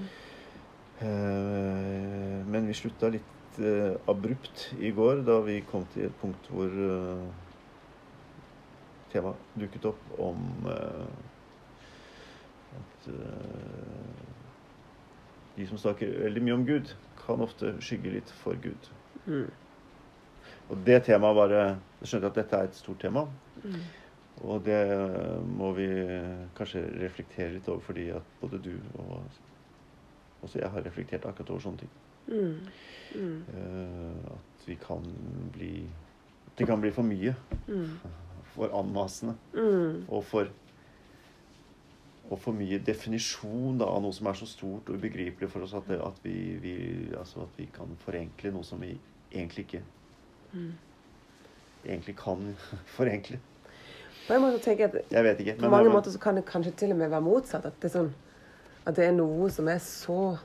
Eh, 1.02 2.46
Men 2.48 2.68
vi 2.68 2.74
slutta 2.78 3.10
litt 3.12 3.60
eh, 3.60 3.96
abrupt 4.08 4.70
i 4.80 4.92
går, 4.96 5.26
da 5.28 5.40
vi 5.44 5.60
kom 5.72 5.84
til 5.94 6.06
et 6.08 6.16
punkt 6.22 6.48
hvor 6.52 6.72
eh, 6.72 7.26
temaet 9.12 9.60
dukket 9.60 9.90
opp 9.92 10.20
om 10.20 10.70
eh, 10.72 11.08
at 12.80 13.10
eh, 13.12 14.24
de 15.58 15.68
som 15.68 15.80
snakker 15.80 16.16
veldig 16.26 16.44
mye 16.44 16.58
om 16.58 16.66
Gud, 16.68 16.96
kan 17.26 17.42
ofte 17.42 17.76
skygge 17.84 18.14
litt 18.14 18.32
for 18.42 18.58
Gud. 18.62 18.90
Mm. 19.26 19.50
Og 20.70 20.82
det 20.86 21.04
temaet 21.06 21.38
bare 21.38 21.62
Jeg 22.02 22.10
skjønte 22.10 22.30
at 22.30 22.38
dette 22.38 22.58
er 22.58 22.68
et 22.70 22.78
stort 22.78 23.00
tema. 23.02 23.26
Mm. 23.64 23.80
Og 24.46 24.66
det 24.66 24.80
må 25.48 25.72
vi 25.78 25.88
kanskje 26.58 26.84
reflektere 27.00 27.54
litt 27.54 27.70
over, 27.72 27.82
fordi 27.86 28.10
at 28.14 28.34
både 28.42 28.60
du 28.62 28.74
og 29.00 29.22
også 30.46 30.60
jeg 30.60 30.70
har 30.70 30.84
reflektert 30.86 31.26
akkurat 31.26 31.54
over 31.56 31.64
sånne 31.64 31.86
ting. 31.86 31.94
Mm. 32.28 32.58
Mm. 33.16 33.40
Eh, 33.56 34.34
at 34.34 34.68
vi 34.68 34.76
kan 34.82 35.06
bli 35.54 35.88
Det 36.58 36.68
kan 36.68 36.80
bli 36.82 36.92
for 36.92 37.04
mye. 37.04 37.34
Mm. 37.68 37.98
For 38.56 38.72
anmasende. 38.80 39.36
Mm. 39.54 40.06
Og 40.08 40.24
for 40.24 40.48
og 42.26 42.40
for 42.42 42.58
mye 42.58 42.80
definisjon 42.82 43.78
da, 43.78 43.86
av 43.86 44.02
noe 44.02 44.16
som 44.16 44.30
er 44.30 44.38
så 44.40 44.48
stort 44.50 44.90
og 44.90 44.98
ubegripelig 44.98 45.50
for 45.52 45.66
oss 45.66 45.76
at, 45.78 45.86
det, 45.90 46.00
at, 46.02 46.18
vi, 46.26 46.56
vi, 46.62 46.78
altså 47.18 47.44
at 47.46 47.60
vi 47.60 47.68
kan 47.74 47.92
forenkle 48.02 48.54
noe 48.56 48.66
som 48.66 48.82
vi 48.82 48.96
egentlig 49.32 49.68
ikke 49.68 49.84
Mm. 50.56 50.72
egentlig 51.86 52.16
kan 52.16 52.56
forenkle. 52.98 53.40
På 54.28 54.34
en 54.34 54.42
måte 54.42 54.60
tenker 54.64 54.86
jeg 54.86 54.96
at 54.96 55.12
Jeg 55.12 55.24
vet 55.24 55.40
ikke. 55.40 55.56
På 55.60 55.70
mange 55.70 55.90
måter 55.92 56.12
så 56.12 56.20
kan 56.20 56.36
det 56.36 56.46
kanskje 56.46 56.72
til 56.72 56.92
og 56.92 56.98
med 56.98 57.10
være 57.10 57.22
motsatt. 57.22 57.66
At 57.66 57.82
det 57.82 57.92
sånn, 57.92 58.14
at 58.86 58.96
det 58.96 59.10
er 59.10 59.12
noe 59.18 59.50
som 59.54 59.68
er 59.68 59.82
så 59.84 60.38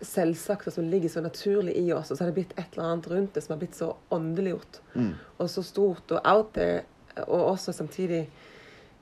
selvsagt 0.00 0.70
og 0.70 0.72
som 0.72 0.86
ligger 0.90 1.10
så 1.10 1.20
naturlig 1.20 1.74
i 1.76 1.92
oss, 1.92 2.10
og 2.10 2.16
så 2.16 2.24
har 2.24 2.30
det 2.30 2.38
blitt 2.38 2.54
et 2.58 2.76
eller 2.76 2.92
annet 2.92 3.08
rundt 3.10 3.34
det 3.34 3.42
som 3.42 3.54
har 3.54 3.60
blitt 3.62 3.74
så 3.74 3.88
åndeliggjort 4.14 4.78
mm. 4.94 5.14
og 5.42 5.48
så 5.50 5.64
stort 5.66 6.12
og 6.14 6.20
out 6.22 6.52
there, 6.54 6.84
og 7.26 7.40
også 7.48 7.74
samtidig 7.74 8.28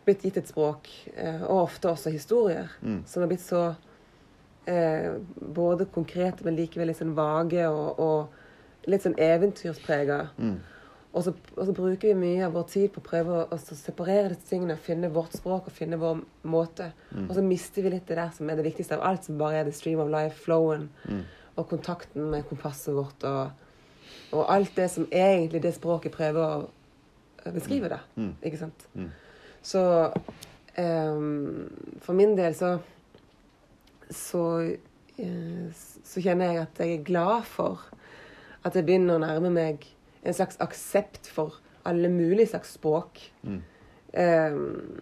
blitt 0.07 0.23
gitt 0.25 0.37
et 0.41 0.49
språk, 0.49 0.89
eh, 1.17 1.43
og 1.43 1.65
ofte 1.67 1.89
også 1.91 2.11
historier, 2.15 2.69
Mm. 2.83 3.03
som 3.07 3.23
har 3.23 3.29
blitt 3.29 3.43
så 3.45 3.75
eh, 4.67 5.13
både 5.55 5.85
konkrete, 5.95 6.45
men 6.45 6.57
likevel 6.57 6.89
litt 6.91 6.99
sånn 6.99 7.15
vage 7.15 7.67
og, 7.69 7.99
og 8.01 8.89
litt 8.91 9.03
sånn 9.05 9.19
eventyrsprega. 9.19 10.21
Mm. 10.39 10.57
Og 11.17 11.25
så, 11.25 11.33
og 11.57 11.65
så 11.69 11.73
bruker 11.73 12.11
vi 12.11 12.15
mye 12.21 12.45
av 12.45 12.53
vår 12.53 12.67
tid 12.69 12.91
på 12.93 13.01
å 13.01 13.07
prøve 13.07 13.37
å, 13.39 13.45
å 13.55 13.59
separere 13.59 14.35
disse 14.35 14.51
tingene, 14.51 14.77
finne 14.77 15.09
vårt 15.15 15.33
språk 15.39 15.71
og 15.71 15.73
finne 15.73 15.97
vår 15.97 16.19
måte. 16.45 16.91
Mm. 17.15 17.29
Og 17.31 17.35
så 17.39 17.45
mister 17.47 17.83
vi 17.87 17.91
litt 17.95 18.07
det 18.11 18.19
der 18.19 18.31
som 18.37 18.51
er 18.53 18.59
det 18.59 18.67
viktigste 18.67 18.99
av 18.99 19.05
alt, 19.09 19.25
som 19.25 19.39
bare 19.41 19.63
er 19.63 19.65
the 19.71 19.73
stream 19.73 20.03
of 20.03 20.11
life, 20.13 20.37
flowen, 20.45 20.91
Mm. 21.09 21.23
og 21.57 21.69
kontakten 21.71 22.31
med 22.31 22.45
kompasset 22.51 22.93
vårt, 22.95 23.25
og, 23.25 23.51
og 24.37 24.45
alt 24.53 24.75
det 24.77 24.91
som 24.93 25.07
egentlig 25.11 25.63
det 25.65 25.73
språket 25.75 26.13
prøver 26.13 26.43
å 27.47 27.53
beskrive, 27.55 27.89
da. 27.89 27.99
Mm. 28.17 28.35
Ikke 28.45 28.59
sant? 28.61 28.85
Så 29.67 29.83
um, 30.79 31.71
for 32.05 32.15
min 32.15 32.37
del 32.39 32.55
så 32.55 32.77
så, 34.15 34.43
uh, 35.19 35.69
så 36.07 36.23
kjenner 36.23 36.53
jeg 36.53 36.61
at 36.63 36.79
jeg 36.85 36.93
er 37.01 37.07
glad 37.09 37.47
for 37.51 37.83
at 38.67 38.77
jeg 38.79 38.87
begynner 38.87 39.17
å 39.19 39.23
nærme 39.25 39.51
meg 39.51 39.87
en 40.27 40.35
slags 40.35 40.59
aksept 40.63 41.27
for 41.31 41.59
alle 41.87 42.09
mulige 42.11 42.49
slags 42.53 42.73
språk. 42.79 43.19
Mm. 43.43 43.59
Um, 44.17 45.01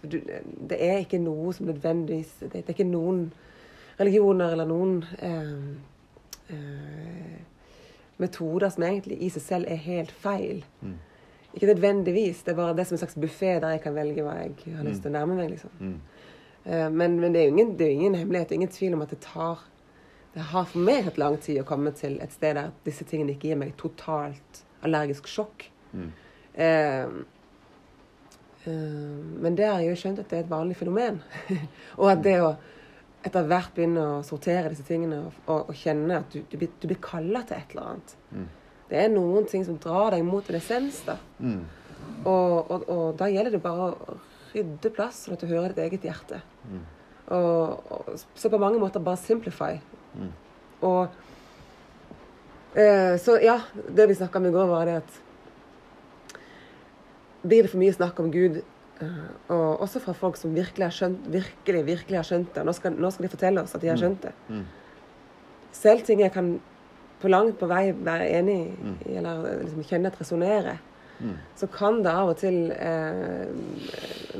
for 0.00 0.06
du- 0.06 0.30
det 0.70 0.78
er 0.80 1.02
ikke 1.02 1.18
noe 1.20 1.52
som 1.52 1.66
nødvendigvis 1.66 2.30
Det 2.40 2.52
det 2.52 2.62
er 2.64 2.72
ikke 2.72 2.86
noen 2.88 3.32
religioner 4.00 4.52
eller 4.54 4.64
noen 4.70 5.04
um, 5.22 5.76
uh, 6.50 7.38
metoder 8.22 8.68
som 8.70 8.82
egentlig 8.86 9.18
i 9.22 9.28
seg 9.34 9.42
selv 9.42 9.66
er 9.68 9.82
helt 9.82 10.12
feil. 10.12 10.64
Mm. 10.80 10.94
Ikke 11.54 11.66
nødvendigvis. 11.66 12.42
Det 12.42 12.52
er 12.52 12.56
bare 12.56 12.76
det 12.76 12.86
som 12.86 12.94
en 12.96 13.02
slags 13.02 13.18
buffé 13.18 13.58
der 13.60 13.74
jeg 13.74 13.82
kan 13.84 13.94
velge 13.94 14.24
hva 14.24 14.38
jeg 14.40 14.76
har 14.76 14.86
lyst 14.86 15.02
til 15.04 15.12
å 15.12 15.16
nærme 15.18 15.36
meg. 15.36 15.50
liksom. 15.50 15.70
Mm. 15.80 15.98
Uh, 16.64 16.88
Men, 16.90 17.20
men 17.20 17.34
det 17.34 17.40
er 17.40 17.44
jo 17.44 17.56
ingen, 17.56 17.76
det 17.78 17.86
er 17.86 17.90
ingen 17.90 18.14
hemmelighet, 18.14 18.48
det 18.48 18.54
er 18.54 18.60
ingen 18.62 18.76
tvil 18.76 18.94
om 18.94 19.02
at 19.02 19.10
det 19.10 19.20
tar 19.20 19.68
Det 20.34 20.40
har 20.40 20.64
for 20.64 20.78
meg 20.78 21.04
hatt 21.04 21.18
lang 21.18 21.36
tid 21.36 21.60
å 21.60 21.64
komme 21.68 21.90
til 21.92 22.14
et 22.24 22.32
sted 22.32 22.54
der 22.56 22.70
disse 22.86 23.04
tingene 23.04 23.34
ikke 23.34 23.50
gir 23.50 23.58
meg 23.60 23.74
totalt 23.76 24.62
allergisk 24.82 25.26
sjokk. 25.28 25.66
Mm. 25.92 26.12
Uh, 26.56 27.08
men 29.42 29.56
det 29.58 29.66
har 29.66 29.82
jeg 29.82 29.90
jo 29.90 29.98
skjønt 30.00 30.22
at 30.22 30.30
det 30.30 30.38
er 30.38 30.44
et 30.46 30.50
vanlig 30.50 30.76
fenomen. 30.78 31.20
og 32.00 32.06
at 32.08 32.22
det 32.24 32.38
å 32.40 32.54
etter 33.26 33.46
hvert 33.46 33.74
begynne 33.76 34.02
å 34.16 34.22
sortere 34.26 34.70
disse 34.72 34.86
tingene 34.86 35.20
og, 35.26 35.38
og, 35.46 35.70
og 35.70 35.78
kjenne 35.78 36.18
at 36.22 36.32
du, 36.32 36.42
du, 36.50 36.56
blir, 36.58 36.72
du 36.80 36.88
blir 36.90 37.00
kalla 37.02 37.44
til 37.46 37.58
et 37.58 37.74
eller 37.74 37.92
annet. 37.92 38.14
Mm. 38.32 38.48
Det 38.92 39.00
er 39.00 39.08
noen 39.08 39.46
ting 39.48 39.64
som 39.64 39.78
drar 39.80 40.12
deg 40.12 40.24
mot 40.26 40.48
en 40.50 40.58
essens. 40.58 41.00
da. 41.06 41.16
Mm. 41.40 41.62
Og, 42.28 42.70
og, 42.70 42.82
og 42.92 43.04
da 43.16 43.28
gjelder 43.32 43.56
det 43.56 43.62
bare 43.64 43.86
å 43.88 44.16
rydde 44.52 44.90
plass 44.92 45.24
sånn 45.24 45.38
at 45.38 45.42
du 45.42 45.48
hører 45.48 45.72
ditt 45.72 45.86
eget 45.86 46.04
hjerte. 46.10 46.42
Mm. 46.68 46.82
Og, 47.32 47.92
og 47.96 48.10
så 48.36 48.50
på 48.52 48.60
mange 48.60 48.80
måter 48.82 49.00
bare 49.00 49.20
simplify. 49.20 49.78
Mm. 50.12 50.32
Og 50.84 51.14
eh, 52.76 53.14
Så 53.22 53.38
ja, 53.40 53.60
det 53.88 54.10
vi 54.10 54.18
snakka 54.18 54.42
om 54.42 54.50
i 54.50 54.54
går, 54.54 54.68
var 54.70 54.90
det 54.90 54.98
at 55.00 55.20
Blir 57.42 57.64
det 57.64 57.72
for 57.72 57.80
mye 57.80 57.94
snakk 57.94 58.20
om 58.22 58.28
Gud, 58.30 58.60
eh, 59.02 59.22
og 59.50 59.80
også 59.82 60.02
fra 60.04 60.12
folk 60.14 60.36
som 60.38 60.52
virkelig 60.54 60.84
har 60.84 60.94
skjønt, 60.94 61.24
virkelig, 61.32 61.86
virkelig 61.88 62.20
har 62.20 62.28
skjønt 62.28 62.52
det 62.54 62.66
Nå 62.68 62.74
skal, 62.76 62.94
nå 62.94 63.10
skal 63.10 63.26
de 63.26 63.32
fortelle 63.32 63.64
oss 63.64 63.74
at 63.74 63.82
de 63.82 63.90
har 63.90 63.98
skjønt 63.98 64.28
det. 64.28 64.34
Mm. 64.52 64.68
Selv 65.72 66.04
ting 66.06 66.20
jeg 66.22 66.34
kan 66.34 66.52
på 67.22 67.30
langt 67.30 67.58
på 67.60 67.68
vei 67.70 67.92
være 67.94 68.28
enig 68.38 68.56
i, 68.60 68.70
Mm. 68.82 68.96
eller 69.18 69.60
liksom 69.62 69.84
kjenne 69.88 70.10
at 70.12 70.18
resonnerer, 70.20 70.78
Mm. 71.22 71.36
så 71.56 71.66
kan 71.70 72.02
det 72.02 72.10
av 72.10 72.28
og 72.32 72.36
til 72.40 72.72
eh, 72.72 73.46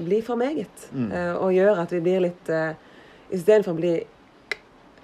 bli 0.03 0.21
for 0.23 0.35
meget. 0.37 0.89
Mm. 0.93 1.13
Eh, 1.13 1.35
og 1.37 1.53
gjøre 1.55 1.83
at 1.83 1.93
vi 1.93 2.01
blir 2.01 2.21
litt 2.29 2.49
eh, 2.51 2.75
Istedenfor 3.33 3.73
å 3.73 3.79
bli 3.79 3.93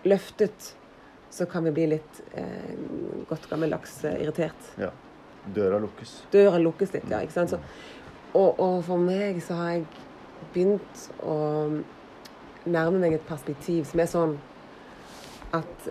løftet, 0.04 0.74
så 1.30 1.46
kan 1.48 1.64
vi 1.64 1.70
bli 1.70 1.86
litt 1.94 2.18
eh, 2.34 2.74
godt 3.28 3.46
gammeldags 3.50 4.04
eh, 4.04 4.18
irritert. 4.22 4.72
Ja. 4.78 4.90
Døra 5.54 5.78
lukkes. 5.80 6.22
Døra 6.32 6.58
lukkes 6.60 6.92
litt, 6.92 7.06
ja. 7.10 7.22
ikke 7.24 7.32
sant? 7.32 7.50
Så, 7.54 7.58
og, 8.34 8.58
og 8.60 8.82
for 8.84 9.00
meg 9.00 9.38
så 9.44 9.54
har 9.56 9.70
jeg 9.70 9.86
begynt 10.52 11.06
å 11.24 11.38
nærme 12.68 12.98
meg 13.00 13.14
et 13.16 13.24
perspektiv 13.28 13.86
som 13.88 14.00
er 14.02 14.10
sånn 14.10 14.34
at 15.56 15.88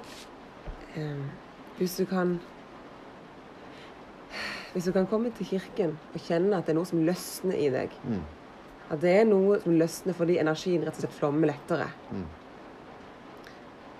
eh, 0.97 1.25
hvis 1.77 1.97
du 1.97 2.05
kan 2.05 2.39
Hvis 4.73 4.85
du 4.85 4.91
kan 4.93 5.07
komme 5.09 5.31
til 5.33 5.45
kirken 5.47 5.93
og 6.13 6.19
kjenne 6.21 6.57
at 6.57 6.65
det 6.67 6.73
er 6.73 6.77
noe 6.77 6.85
som 6.85 6.99
løsner 7.01 7.55
i 7.57 7.69
deg, 7.73 7.89
Mm. 8.03 8.19
at 8.91 8.99
det 9.01 9.09
er 9.21 9.23
noe 9.25 9.59
som 9.61 9.71
løsner 9.73 10.13
fordi 10.13 10.37
energien 10.37 10.83
rett 10.85 10.93
og 10.93 11.01
slett 11.01 11.13
flommer 11.17 11.47
lettere, 11.47 11.87
Mm. 12.11 12.25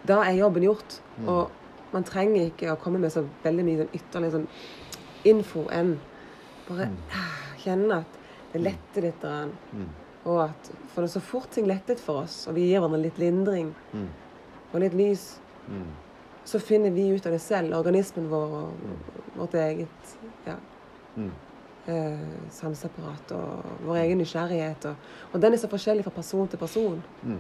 da 0.05 0.21
er 0.23 0.37
jobben 0.37 0.63
gjort. 0.63 0.99
Mm. 1.17 1.27
Og 1.29 1.51
man 1.93 2.03
trenger 2.03 2.45
ikke 2.51 2.71
å 2.71 2.77
komme 2.79 2.99
med 2.99 3.11
så 3.11 3.25
veldig 3.43 3.65
mye 3.65 3.77
sånn 3.77 3.93
ytterligere 3.93 4.31
sånn 4.31 4.47
info 5.25 5.67
enn 5.71 5.99
bare 6.69 6.85
Mm. 6.85 6.97
kjenne 7.57 7.97
at 7.99 8.05
det 8.53 8.61
letter 8.61 9.01
litt. 9.01 9.21
Mm. 9.73 9.89
Og 10.25 10.41
at 10.49 10.71
for 10.89 11.01
det 11.01 11.09
er 11.15 11.19
så 11.19 11.23
fort 11.23 11.49
ting 11.51 11.65
lettet 11.65 11.99
for 11.99 12.21
oss, 12.23 12.47
og 12.47 12.53
vi 12.55 12.69
gir 12.69 12.79
hverandre 12.81 13.01
litt 13.01 13.17
lindring 13.17 13.73
Mm. 13.93 14.09
og 14.73 14.79
litt 14.81 14.93
lys, 14.93 15.39
Mm. 15.69 15.85
Så 16.47 16.59
finner 16.63 16.93
vi 16.95 17.09
ut 17.11 17.25
av 17.27 17.33
det 17.35 17.41
selv, 17.43 17.75
organismen 17.75 18.29
vår 18.31 18.53
og 18.61 18.71
vårt 19.37 19.57
eget 19.59 20.17
ja, 20.47 20.55
Mm. 21.17 21.31
eh, 21.89 22.19
sanseapparat 22.53 23.31
og 23.33 23.63
vår 23.87 23.95
egen 24.03 24.19
nysgjerrighet. 24.21 24.85
Og, 24.85 24.95
og 25.33 25.41
den 25.41 25.55
er 25.55 25.57
så 25.57 25.69
forskjellig 25.71 26.03
fra 26.05 26.13
person 26.13 26.47
til 26.47 26.59
person. 26.61 26.99
Mm. 27.23 27.39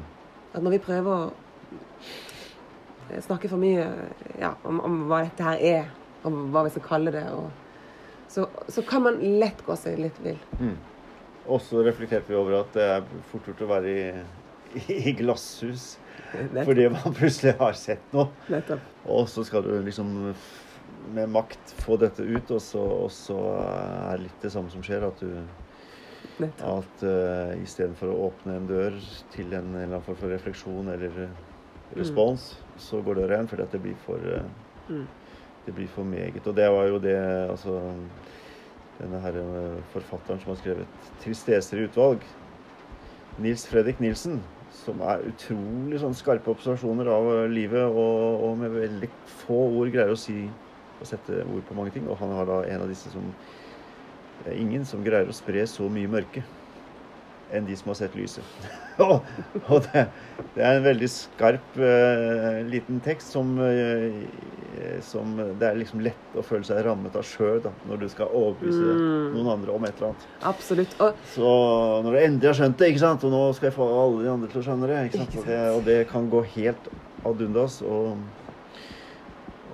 At 0.53 0.63
når 0.65 0.73
vi 0.73 0.79
prøver 0.81 1.11
å 1.13 1.31
eh, 3.11 3.21
snakke 3.21 3.49
for 3.51 3.61
mye 3.61 3.85
ja, 4.41 4.53
om, 4.67 4.81
om 4.81 4.97
hva 5.09 5.21
dette 5.27 5.45
her 5.45 5.61
er, 5.61 5.91
om 6.25 6.47
hva 6.51 6.65
vi 6.65 6.73
skal 6.73 6.87
kalle 6.87 7.13
det, 7.13 7.23
og, 7.31 7.51
så, 8.27 8.47
så 8.67 8.83
kan 8.89 9.05
man 9.05 9.21
lett 9.39 9.61
gå 9.65 9.77
seg 9.79 10.01
litt 10.01 10.17
vill. 10.25 10.39
Mm. 10.59 10.75
Og 11.47 11.61
så 11.63 11.85
reflekterte 11.85 12.33
vi 12.33 12.39
over 12.39 12.59
at 12.63 12.73
det 12.75 12.89
er 12.97 13.05
fort 13.31 13.45
gjort 13.47 13.63
å 13.63 13.69
være 13.71 13.93
i, 13.93 14.89
i 14.97 15.13
glasshus 15.15 15.93
fordi 16.65 16.89
man 16.93 17.15
plutselig 17.17 17.55
har 17.59 17.77
sett 17.77 18.13
noe. 18.15 18.29
Nettopp. 18.51 18.83
Og 19.13 19.29
så 19.31 19.43
skal 19.47 19.63
du 19.65 19.73
liksom 19.85 20.11
med 21.15 21.31
makt 21.31 21.73
få 21.85 21.97
dette 22.01 22.23
ut, 22.23 22.51
og 22.51 22.61
så, 22.61 22.83
og 23.07 23.11
så 23.15 23.37
er 23.55 24.17
det 24.17 24.27
litt 24.27 24.43
det 24.43 24.51
samme 24.51 24.71
som 24.73 24.83
skjer. 24.83 25.07
At 25.07 25.23
du 25.23 25.31
Nettopp. 26.43 26.83
at 26.83 27.03
uh, 27.07 27.53
istedenfor 27.63 28.11
å 28.11 28.21
åpne 28.27 28.59
en 28.59 28.69
dør 28.69 28.97
til 29.33 29.53
en, 29.57 29.71
eller 29.73 29.87
annen 29.87 30.05
form 30.05 30.19
for 30.19 30.33
refleksjon 30.33 30.91
eller 30.93 31.13
respons, 31.17 31.97
respons, 31.97 32.47
så 32.89 32.99
går 33.01 33.21
døra 33.21 33.37
igjen 33.37 33.47
fordi 33.49 33.63
at 33.63 33.75
det 33.77 33.83
blir 33.85 33.99
for 34.05 34.31
uh, 34.37 34.47
Mm. 34.89 35.07
det 35.65 35.73
blir 35.75 35.87
for 35.87 36.03
meget. 36.03 36.47
Og 36.47 36.55
det 36.55 36.69
var 36.71 36.85
jo 36.87 36.99
det 36.99 37.17
altså 37.49 37.73
denne 38.99 39.19
her 39.19 39.35
eh, 39.35 39.81
forfatteren 39.91 40.39
som 40.39 40.53
har 40.53 40.59
skrevet 40.61 41.09
'Tristeser 41.19 41.77
i 41.81 41.87
utvalg', 41.87 42.23
Nils 43.37 43.67
Fredrik 43.67 43.99
Nilsen, 43.99 44.41
som 44.83 45.01
er 45.05 45.25
utrolig 45.29 45.99
sånn 46.01 46.15
skarpe 46.17 46.51
observasjoner 46.53 47.09
av 47.11 47.29
eh, 47.33 47.43
livet, 47.51 47.85
og, 47.87 48.43
og 48.47 48.57
med 48.61 48.75
veldig 48.75 49.09
få 49.43 49.59
ord 49.81 49.93
greier 49.93 50.13
å 50.13 50.19
si 50.19 50.43
og 50.97 51.05
sette 51.05 51.43
ord 51.45 51.65
på 51.67 51.77
mange 51.77 51.93
ting. 51.93 52.07
Og 52.09 52.17
han 52.21 52.33
har 52.33 52.47
da 52.49 52.61
en 52.65 52.85
av 52.85 52.91
disse 52.91 53.11
som 53.13 53.25
det 54.43 54.53
er 54.53 54.61
ingen 54.61 54.85
som 54.85 55.03
greier 55.05 55.29
å 55.29 55.35
spre 55.35 55.63
så 55.69 55.87
mye 55.89 56.09
mørke 56.09 56.43
enn 57.53 57.65
de 57.67 57.75
som 57.79 57.87
har 57.93 57.95
sett 57.99 58.15
lyset. 58.17 58.43
og 59.03 59.23
og 59.69 59.85
det, 59.87 60.01
det 60.55 60.63
er 60.65 60.77
en 60.79 60.83
veldig 60.85 61.07
skarp 61.11 61.77
uh, 61.79 62.57
liten 62.67 62.99
tekst 63.05 63.31
som, 63.35 63.53
uh, 63.61 64.97
som 65.05 65.35
det 65.59 65.67
er 65.69 65.77
liksom 65.79 66.01
lett 66.03 66.35
å 66.37 66.43
føle 66.45 66.67
seg 66.67 66.81
rammet 66.85 67.15
av 67.15 67.23
sjøl 67.27 67.61
når 67.87 68.01
du 68.03 68.07
skal 68.11 68.31
overbevise 68.35 68.95
Mm. 68.97 69.33
noen 69.37 69.49
andre 69.53 69.73
om 69.75 69.85
et 69.87 69.95
eller 69.97 70.09
annet. 70.11 70.25
Absolutt. 70.49 70.93
Og 71.03 71.15
Så 71.33 71.51
når 72.05 72.11
du 72.11 72.19
endelig 72.19 72.49
har 72.51 72.57
skjønt 72.59 72.77
det, 72.81 72.89
ikke 72.93 73.03
sant? 73.05 73.23
og 73.27 73.31
nå 73.33 73.41
skal 73.57 73.69
jeg 73.69 73.77
få 73.77 73.87
alle 74.01 74.23
de 74.25 74.31
andre 74.33 74.49
til 74.51 74.61
å 74.61 74.65
skjønne 74.67 74.89
det, 74.91 74.99
ikke 75.07 75.21
sant? 75.23 75.35
Ikke 75.35 75.41
Og, 75.41 75.47
det 75.47 75.61
og 75.77 75.81
det 75.87 75.97
kan 76.11 76.29
gå 76.33 76.43
helt 76.57 76.89
ad 77.27 77.41
undas. 77.47 77.79
Og, 77.81 78.17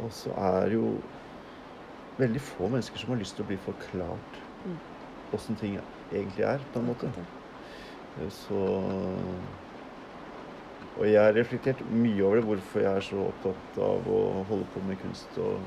og 0.04 0.14
så 0.16 0.34
er 0.38 0.70
det 0.72 0.78
jo 0.80 0.94
veldig 2.22 2.42
få 2.46 2.70
mennesker 2.70 3.02
som 3.02 3.14
har 3.14 3.22
lyst 3.22 3.36
til 3.38 3.46
å 3.46 3.50
bli 3.50 3.58
forklart 3.62 4.42
Mm. 4.64 4.78
åssen 5.36 5.58
ting 5.60 5.80
egentlig 6.14 6.46
er, 6.48 6.62
på 6.72 6.80
en 6.80 6.86
måte. 6.88 7.10
Så 8.30 8.60
Og 10.94 11.08
jeg 11.10 11.18
har 11.18 11.34
reflektert 11.34 11.80
mye 11.90 12.22
over 12.22 12.38
det, 12.38 12.46
hvorfor 12.46 12.84
jeg 12.84 12.92
er 12.92 13.06
så 13.08 13.24
opptatt 13.26 13.80
av 13.82 14.10
å 14.14 14.20
holde 14.50 14.68
på 14.76 14.84
med 14.86 15.00
kunst 15.02 15.40
og, 15.42 15.64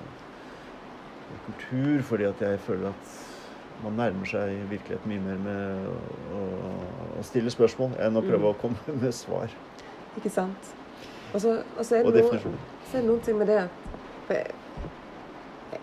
og 1.27 1.41
kultur. 1.49 2.05
Fordi 2.07 2.29
at 2.29 2.45
jeg 2.47 2.61
føler 2.63 2.93
at 2.93 3.17
man 3.83 3.99
nærmer 3.99 4.29
seg 4.31 4.55
virkeligheten 4.71 5.11
mye 5.11 5.25
mer 5.25 5.41
med 5.43 5.89
å, 5.91 6.45
å, 7.19 7.25
stille 7.27 7.51
spørsmål 7.53 7.99
enn 8.07 8.17
å 8.17 8.25
prøve 8.25 8.53
å 8.53 8.59
komme 8.61 8.97
med 9.03 9.13
svar 9.15 9.51
ikke 10.17 10.33
sant. 10.33 10.73
Og 11.35 11.41
så, 11.41 11.59
er 11.59 11.91
det 11.91 12.05
noe, 12.07 12.15
definisjon. 12.15 12.57
så 12.87 12.97
det 12.99 13.05
noen 13.07 13.23
ting 13.25 13.39
med 13.41 13.51
det 13.51 13.63
for 14.27 14.39
jeg, 14.39 14.55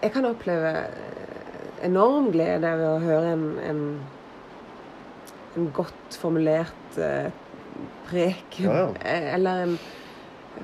jeg 0.01 0.11
kan 0.15 0.27
oppleve 0.27 0.71
enorm 1.83 2.31
glede 2.33 2.71
ved 2.79 2.87
å 2.87 3.01
høre 3.03 3.33
en, 3.35 3.45
en, 3.63 3.83
en 5.57 5.71
godt 5.73 6.17
formulert 6.21 6.97
eh, 6.97 7.31
preken. 8.09 8.65
Ja, 8.65 8.77
ja. 8.77 8.87
Eh, 9.05 9.33
Eller 9.35 9.63
en 9.63 9.79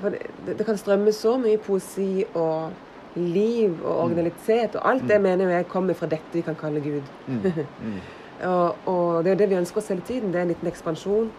det, 0.03 0.19
det 0.58 0.65
kan 0.65 0.77
strømme 0.77 1.12
så 1.12 1.38
mye 1.41 1.58
poesi 1.58 2.24
og 2.38 2.69
liv 3.15 3.72
og 3.84 3.96
Mm. 3.96 4.03
originalitet, 4.03 4.75
og 4.75 4.89
alt 4.89 5.08
det 5.10 5.22
mener 5.22 5.50
jeg 5.50 5.67
kommer 5.67 5.93
fra 5.93 6.05
dette 6.08 6.34
vi 6.34 6.41
kan 6.41 6.55
kalle 6.55 6.79
Gud. 6.79 7.01
Mm. 7.27 7.41
Mm. 7.84 8.00
Og, 8.48 8.75
og 8.86 9.24
det 9.24 9.31
er 9.31 9.36
jo 9.36 9.39
det 9.39 9.50
vi 9.50 9.55
ønsker 9.55 9.77
oss 9.81 9.88
hele 9.91 10.01
tiden. 10.08 10.29
Det 10.31 10.38
er 10.39 10.41
en 10.41 10.48
liten 10.48 10.67
ekspansjon. 10.67 11.31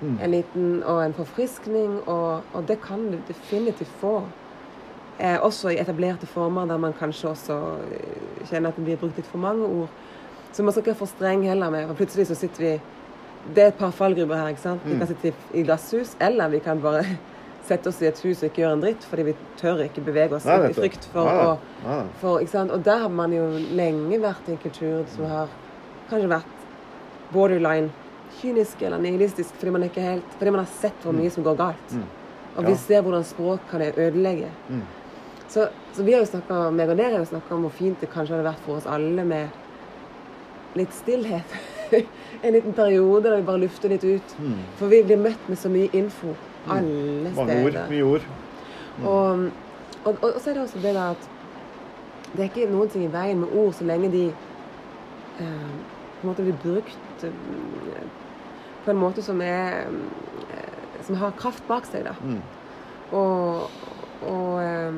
Mm. 0.00 0.16
En 0.24 0.30
liten 0.30 0.82
og 0.82 1.04
en 1.04 1.12
forfriskning, 1.14 2.00
og, 2.08 2.40
og 2.54 2.64
det 2.68 2.80
kan 2.82 3.04
du 3.12 3.18
definitivt 3.28 3.92
få. 4.00 4.22
Eh, 5.20 5.36
også 5.42 5.68
i 5.68 5.78
etablerte 5.78 6.26
former 6.26 6.66
der 6.66 6.76
man 6.76 6.92
kanskje 6.98 7.28
også 7.28 7.58
eh, 7.92 8.46
kjenner 8.50 8.68
at 8.72 8.76
det 8.76 8.84
blir 8.84 8.96
brukt 8.96 9.16
litt 9.20 9.26
for 9.30 9.38
mange 9.38 9.64
ord. 9.68 9.88
Så 10.52 10.62
man 10.62 10.72
skal 10.72 10.82
ikke 10.82 10.92
være 10.94 10.98
for 11.02 11.06
streng 11.06 11.44
heller 11.46 11.70
med 11.70 11.86
for 11.86 11.94
Plutselig 12.00 12.26
så 12.26 12.34
sitter 12.34 12.58
vi 12.64 12.80
det 13.54 13.62
er 13.62 13.68
et 13.68 13.78
par 13.78 13.90
fallgruber 13.96 14.36
her. 14.36 14.48
ikke 14.52 14.60
sant? 14.60 14.80
Vi 14.84 14.92
Mm. 14.92 14.98
kan 14.98 15.06
sitte 15.08 15.32
i, 15.54 15.62
glasshus, 15.62 16.16
eller 16.20 16.48
vi 16.48 16.58
kan 16.60 16.80
bare 16.80 17.04
sette 17.68 17.88
oss 17.88 18.02
i 18.02 18.06
et 18.06 18.18
hus 18.20 18.42
og 18.42 18.50
ikke 18.50 18.62
gjøre 18.62 18.72
en 18.72 18.80
dritt, 18.82 19.04
fordi 19.08 19.22
vi 19.22 19.34
tør 19.56 19.80
ikke 19.84 20.04
bevege 20.04 20.32
oss 20.34 20.44
Nei, 20.44 20.58
i 20.68 20.72
frykt 20.76 21.04
for 21.12 21.24
å 21.24 21.58
for, 22.20 22.40
ikke 22.40 22.50
sant? 22.50 22.70
Og 22.70 22.82
der 22.84 22.98
har 22.98 23.08
man 23.08 23.32
jo 23.32 23.46
lenge 23.72 24.18
vært 24.20 24.48
i 24.48 24.52
en 24.52 24.58
kultur 24.58 25.04
som 25.14 25.24
har 25.30 25.48
kanskje 26.10 26.28
vært 26.28 26.44
borderline 27.32 27.90
kynisk 28.40 28.82
eller 28.82 28.98
nihilistisk, 28.98 29.54
fordi 29.58 29.70
man 29.72 29.82
ikke 29.88 30.00
helt, 30.04 30.36
fordi 30.38 30.50
man 30.50 30.64
har 30.64 30.72
sett 30.80 31.00
hvor 31.04 31.12
mye 31.16 31.30
som 31.30 31.44
går 31.44 31.56
galt. 31.56 31.92
Mm. 31.92 32.04
Og 32.56 32.62
Ja. 32.64 32.68
vi 32.68 32.74
ser 32.76 33.02
hvordan 33.02 33.24
språk 33.24 33.60
kan 33.70 33.80
ødelegge. 33.82 34.48
Mm. 34.68 34.82
Så, 35.48 35.68
så 35.94 36.02
vi 36.04 36.12
har 36.12 36.20
jo 36.20 36.26
snakket, 36.26 36.72
meg 36.74 36.88
og 36.90 36.96
dere 36.96 37.10
har 37.16 37.18
jo 37.24 37.30
snakka 37.32 37.54
om 37.54 37.62
hvor 37.62 37.70
fint 37.72 38.00
det 38.00 38.10
kanskje 38.12 38.36
hadde 38.36 38.44
vært 38.52 38.60
for 38.66 38.76
oss 38.76 38.86
alle 38.86 39.24
med 39.24 39.48
litt 40.78 40.94
stillhet. 40.94 41.56
en 42.44 42.54
liten 42.54 42.72
periode 42.72 43.28
der 43.28 43.40
vi 43.40 43.48
bare 43.48 43.64
lufter 43.64 43.92
litt 43.92 44.04
ut. 44.04 44.36
Mm. 44.38 44.60
For 44.78 44.92
vi 44.92 45.02
blir 45.06 45.20
møtt 45.20 45.48
med 45.48 45.58
så 45.58 45.72
mye 45.72 45.90
info 45.96 46.36
alle 46.70 47.32
Mange 47.36 47.56
steder. 47.56 47.64
ord. 47.64 47.90
Mye 47.90 48.04
ord. 48.04 48.26
Og, 49.04 49.50
og, 50.04 50.16
og, 50.22 50.40
så 50.40 50.50
er 50.50 50.54
det 50.54 50.62
også 50.62 50.82
det 50.82 50.94
da 50.94 51.10
at 51.10 51.28
det 52.32 52.44
er 52.44 52.50
ikke 52.50 52.70
noen 52.70 52.90
ting 52.92 53.04
i 53.04 53.12
veien 53.12 53.40
med 53.40 53.54
ord 53.58 53.72
så 53.74 53.84
lenge 53.84 54.10
de 54.12 54.26
eh, 55.40 55.70
på 56.20 56.22
en 56.22 56.28
måte 56.30 56.44
blir 56.46 56.58
brukt 56.62 57.24
eh, 57.24 58.04
på 58.84 58.92
en 58.92 59.00
måte 59.00 59.24
som 59.24 59.40
er 59.42 59.88
eh, 59.88 60.80
som 61.06 61.16
har 61.16 61.34
kraft 61.38 61.64
bak 61.68 61.88
seg. 61.88 62.04
da. 62.06 62.14
Mm. 62.22 62.40
Og, 63.16 63.70
og, 64.22 64.62
eh, 64.62 64.92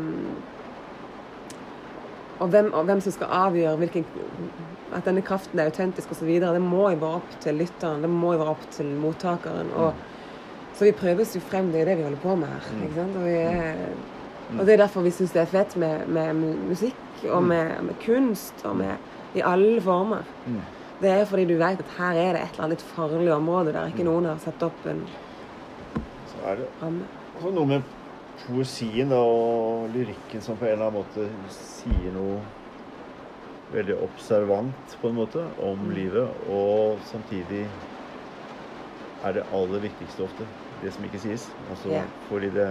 og, 2.43 2.49
hvem, 2.53 2.73
og 2.75 2.87
hvem 2.89 3.01
som 3.05 3.15
skal 3.15 3.31
avgjøre 3.39 3.77
hvilken, 3.81 4.07
at 4.93 5.07
denne 5.09 5.23
kraften 5.25 5.61
er 5.63 5.71
autentisk 5.71 6.11
osv. 6.13 6.29
Det 6.43 6.63
må 6.63 6.89
jo 6.93 6.99
være 7.01 7.21
opp 7.21 7.37
til 7.41 7.61
lytteren, 7.63 8.03
det 8.05 8.11
må 8.13 8.35
jo 8.35 8.43
være 8.43 8.55
opp 8.57 8.67
til 8.75 8.91
mottakeren. 9.01 9.71
Og, 9.79 9.95
så 10.77 10.89
vi 10.89 10.93
prøver 10.97 11.25
oss 11.25 11.37
jo 11.37 11.41
frem, 11.45 11.71
det 11.73 11.83
er 11.83 11.91
det 11.93 11.97
vi 12.01 12.07
holder 12.09 12.21
på 12.23 12.35
med 12.43 12.51
her. 12.53 12.69
Mm. 12.75 12.83
ikke 12.89 12.99
sant? 12.99 13.17
Og, 13.21 13.25
vi 13.29 13.39
er, 13.47 13.81
og 14.59 14.67
det 14.67 14.75
er 14.75 14.83
derfor 14.85 15.07
vi 15.07 15.15
syns 15.15 15.33
det 15.37 15.43
er 15.47 15.51
fett 15.53 15.77
med, 15.81 16.07
med 16.13 16.45
musikk 16.69 17.27
og 17.31 17.43
med, 17.47 17.75
med 17.89 17.99
kunst 18.05 18.65
og 18.69 18.77
med 18.83 19.39
i 19.39 19.45
alle 19.49 19.81
former. 19.85 20.27
Mm. 20.47 20.61
Det 21.03 21.11
er 21.11 21.25
fordi 21.27 21.45
du 21.49 21.57
vet 21.59 21.81
at 21.83 21.97
her 21.99 22.19
er 22.21 22.37
det 22.37 22.43
et 22.43 22.53
eller 22.57 22.65
annet 22.67 22.77
litt 22.77 22.87
farlig 22.95 23.33
område 23.35 23.73
der 23.75 23.89
Mm. 23.89 23.93
ikke 23.95 24.05
noen 24.07 24.29
har 24.31 24.39
satt 24.45 24.63
opp 24.63 24.87
en 24.87 25.01
Så 26.33 26.45
er 26.51 26.57
det 26.61 26.69
ramme. 26.83 27.05
noe 27.43 27.67
med 27.67 27.83
poesien 28.47 29.13
og 29.15 29.89
lyrikken 29.95 30.43
som 30.43 30.57
på 30.59 30.67
en 30.67 30.73
eller 30.75 30.89
annen 30.91 31.03
måte 31.03 31.29
sier 31.55 32.13
noe 32.15 32.41
veldig 33.73 33.95
observant 34.05 34.97
på 35.01 35.09
en 35.09 35.17
måte 35.17 35.45
om 35.65 35.79
Mm. 35.87 35.95
livet, 35.97 36.29
og 36.51 36.99
samtidig 37.09 37.67
er 39.25 39.33
det 39.33 39.45
aller 39.55 39.81
viktigste 39.81 40.23
ofte 40.27 40.45
det 40.83 40.93
som 40.93 41.05
ikke 41.07 41.19
sies. 41.23 41.47
Altså, 41.71 41.89
yeah. 41.89 42.05
Fordi 42.29 42.49
det, 42.51 42.67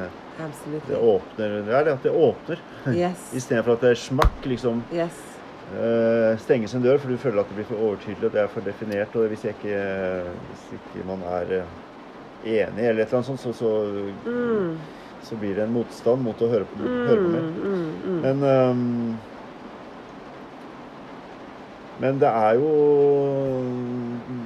det 0.88 0.98
åpner 0.98 1.62
Det 1.66 1.74
er 1.74 1.84
det 1.84 1.94
at 1.94 2.04
det 2.04 2.12
åpner, 2.12 2.60
Yes. 2.94 3.32
istedenfor 3.34 3.74
at 3.74 3.82
det 3.82 3.90
er 3.90 3.96
smakk, 3.96 4.46
liksom. 4.46 4.84
yes. 4.94 5.28
Uh, 5.72 6.36
stenges 6.38 6.74
en 6.76 6.84
dør 6.84 6.98
for 7.00 7.08
du 7.08 7.18
føler 7.18 7.40
at 7.40 7.48
det 7.48 7.56
blir 7.56 7.66
for 7.70 7.80
overtydelig 7.80 8.26
og 8.28 8.32
det 8.34 8.42
er 8.42 8.48
for 8.52 8.62
definert. 8.62 9.16
Og 9.16 9.28
hvis, 9.32 9.46
ikke, 9.46 9.78
hvis 10.50 10.66
ikke 10.76 11.06
man 11.08 11.22
er 11.24 11.54
eh, 11.62 11.64
enig 12.44 12.84
eller 12.90 13.04
et 13.06 13.08
eller 13.08 13.22
annet 13.22 13.26
sånt, 13.26 13.40
så, 13.40 13.54
så, 13.54 13.72
Mm. 14.26 14.76
Så 15.24 15.36
blir 15.40 15.56
det 15.56 15.64
en 15.68 15.74
motstand 15.76 16.24
mot 16.26 16.42
å 16.42 16.50
høre 16.52 16.66
på, 16.70 16.80
høre 16.86 17.20
på 17.22 17.34
mer. 17.34 17.46
Mm, 17.46 17.60
mm, 17.66 17.92
mm. 18.06 18.22
Men 18.26 18.44
um, 18.44 19.20
Men 22.02 22.18
det 22.20 22.28
er 22.28 22.54
jo 22.58 22.70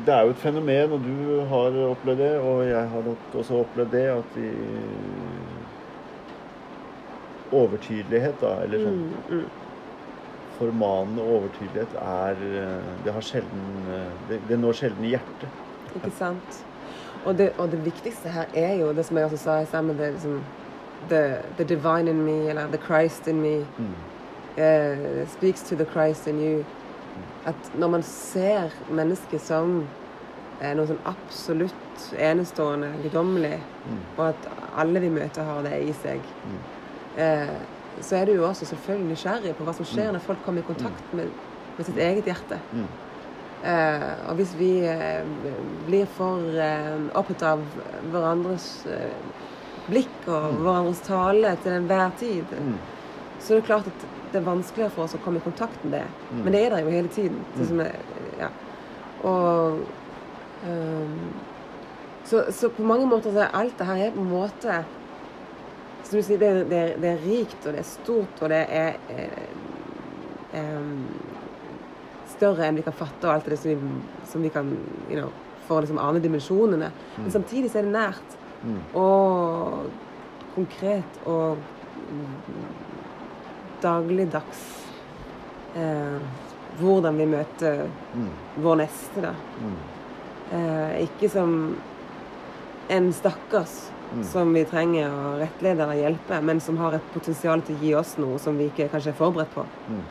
Det 0.06 0.14
er 0.14 0.22
jo 0.28 0.34
et 0.34 0.42
fenomen, 0.44 0.92
og 0.92 1.06
du 1.06 1.46
har 1.50 1.78
opplevd 1.90 2.20
det, 2.20 2.34
og 2.40 2.66
jeg 2.68 2.90
har 2.92 3.06
nok 3.06 3.38
også 3.42 3.62
opplevd 3.64 3.92
det, 3.96 4.08
at 4.12 4.40
i 4.42 4.50
Overtydelighet, 7.56 8.42
da, 8.42 8.58
eller 8.66 8.84
sånn 8.84 9.00
Mm, 9.06 9.40
mm. 9.40 9.46
formanende 10.58 11.24
overtydelighet, 11.38 11.96
er 12.02 12.44
eh, 12.50 12.92
Det 13.06 13.14
har 13.14 13.22
sjelden 13.22 13.90
eh, 13.94 14.12
Det, 14.30 14.42
det 14.50 14.60
når 14.60 14.80
sjelden 14.82 15.08
hjertet. 15.14 15.62
Ikke 15.96 16.12
sant? 16.18 16.62
Og 17.26 17.38
det, 17.38 17.54
og 17.58 17.72
det 17.72 17.80
viktigste 17.86 18.30
her 18.30 18.52
er 18.54 18.76
jo 18.82 18.92
det 18.94 19.06
som 19.08 19.18
jeg 19.18 19.26
også 19.26 19.42
sa 19.42 19.62
i 19.62 19.66
stad, 19.66 19.88
med 19.88 19.98
det 20.02 20.12
liksom 20.18 20.42
the, 21.10 21.38
the 21.58 21.64
divine 21.64 22.08
in 22.08 22.26
me, 22.26 22.50
eller 22.50 22.68
the 22.68 22.78
Christ 22.78 23.28
in 23.28 23.42
me, 23.42 23.66
Mm. 23.78 23.94
uh, 24.58 25.28
speaks 25.28 25.62
to 25.64 25.76
the 25.76 25.86
Christ 25.86 26.28
in 26.28 26.40
you. 26.40 26.66
At 27.46 27.56
når 27.78 27.88
man 27.90 28.04
ser 28.04 28.70
mennesket 28.90 29.42
som 29.42 29.88
eh, 30.62 30.74
noe 30.74 30.88
sånn 30.88 31.00
absolutt 31.06 32.14
enestående, 32.18 32.94
guddommelig, 33.04 33.60
Mm. 33.86 33.98
og 34.18 34.28
at 34.30 34.50
alle 34.78 35.00
vi 35.00 35.10
møter 35.10 35.44
har 35.44 35.62
det 35.62 35.82
i 35.90 35.92
seg, 35.94 36.20
Mm. 36.46 37.22
eh, 37.22 37.50
så 38.02 38.16
er 38.16 38.26
du 38.26 38.32
jo 38.34 38.48
også 38.48 38.66
selvfølgelig 38.66 39.10
nysgjerrig 39.10 39.56
på 39.56 39.64
hva 39.64 39.74
som 39.74 39.86
skjer 39.86 40.08
Mm. 40.08 40.14
når 40.14 40.20
folk 40.22 40.46
kommer 40.46 40.62
i 40.62 40.66
kontakt 40.66 41.14
med, 41.14 41.30
med 41.78 41.86
sitt 41.86 41.98
eget 41.98 42.26
hjerte. 42.26 42.60
Mm. 42.74 42.88
Eh, 43.66 44.30
og 44.30 44.36
hvis 44.36 44.56
vi 44.60 44.80
eh, 44.86 45.24
blir 45.88 46.06
for 46.06 46.38
eh, 46.38 47.00
opptatt 47.16 47.44
av 47.44 47.62
hverandres 48.12 48.86
eh, 48.86 49.12
blikk 49.90 50.28
og 50.28 50.52
Mm. 50.54 50.62
hverandres 50.64 51.02
tale 51.06 51.58
til 51.64 51.72
enhver 51.72 52.12
tid, 52.20 52.44
Mm. 52.60 52.78
så 53.40 53.54
er 53.54 53.58
det 53.60 53.66
klart 53.66 53.88
at 53.88 54.06
det 54.32 54.42
er 54.42 54.46
vanskeligere 54.52 54.90
for 54.92 55.04
oss 55.04 55.14
å 55.16 55.20
komme 55.24 55.38
i 55.38 55.44
kontakt 55.46 55.84
med 55.84 55.92
det. 56.00 56.04
Mm. 56.32 56.44
Men 56.44 56.54
det 56.54 56.66
er 56.66 56.70
der 56.70 56.80
jo 56.84 56.90
hele 56.90 57.08
tiden. 57.08 57.46
Mm. 57.58 57.66
som 57.68 57.80
jeg, 57.80 57.96
ja. 58.40 58.48
Og 59.24 59.80
um, 60.68 61.20
så, 62.26 62.46
så 62.52 62.70
på 62.70 62.82
mange 62.84 63.06
måter 63.08 63.32
så 63.32 63.40
er 63.46 63.54
alt 63.54 63.78
det 63.78 63.86
her 63.88 63.96
er 64.08 64.12
på 64.12 64.22
en 64.22 64.30
måte 64.32 64.84
Som 66.06 66.20
du 66.20 66.24
sier, 66.24 66.38
det, 66.38 66.48
er- 66.48 66.64
det, 66.70 66.78
er- 66.78 66.98
det 67.02 67.10
er 67.10 67.24
rikt, 67.26 67.66
og 67.66 67.74
det 67.74 67.80
er 67.80 67.84
stort, 67.84 68.42
og 68.42 68.50
det 68.50 68.66
er 68.70 68.94
er, 69.10 69.30
er 70.54 70.82
større 72.38 72.68
enn 72.68 72.76
vi 72.76 72.84
kan 72.86 72.94
fatte, 72.94 73.26
og 73.28 73.34
alt 73.34 73.46
det 73.50 73.58
som 73.60 73.72
vi, 73.72 73.78
som 74.30 74.42
vi 74.44 74.50
kan 74.54 74.70
you 75.10 75.18
know, 75.20 75.32
få 75.68 75.80
liksom 75.82 75.98
ane 75.98 76.20
dimensjonene. 76.22 76.92
Men 77.18 77.32
samtidig 77.32 77.72
så 77.72 77.80
er 77.80 77.88
det 77.88 77.92
nært 77.96 78.36
Mm. 78.66 78.80
og 78.98 79.90
konkret 80.56 81.20
og 81.30 81.58
dagligdags 83.84 84.62
eh, 85.76 86.22
hvordan 86.80 87.18
vi 87.18 87.26
møter 87.26 87.86
Mm. 88.16 88.30
vår 88.64 88.76
neste, 88.76 89.22
da. 89.22 89.34
Mm. 89.62 89.76
Eh, 90.52 91.04
ikke 91.04 91.30
som 91.30 91.76
en 92.90 93.14
stakkars 93.14 93.92
Mm. 94.14 94.24
som 94.24 94.54
vi 94.54 94.64
trenger 94.66 95.10
å 95.10 95.38
rettlede 95.40 95.84
eller 95.84 95.96
hjelpe, 95.96 96.42
men 96.42 96.60
som 96.60 96.78
har 96.78 96.94
et 96.94 97.14
potensial 97.14 97.62
til 97.62 97.76
å 97.76 97.80
gi 97.82 97.94
oss 97.96 98.18
noe 98.18 98.38
som 98.40 98.58
vi 98.58 98.70
ikke 98.70 98.90
kanskje 98.92 99.10
er 99.10 99.18
forberedt 99.18 99.54
på. 99.56 99.66
Mm. 99.90 100.04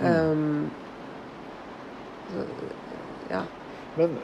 Um, 0.00 0.70
så, 2.32 2.44
ja. 3.30 3.42
Men 3.96 4.14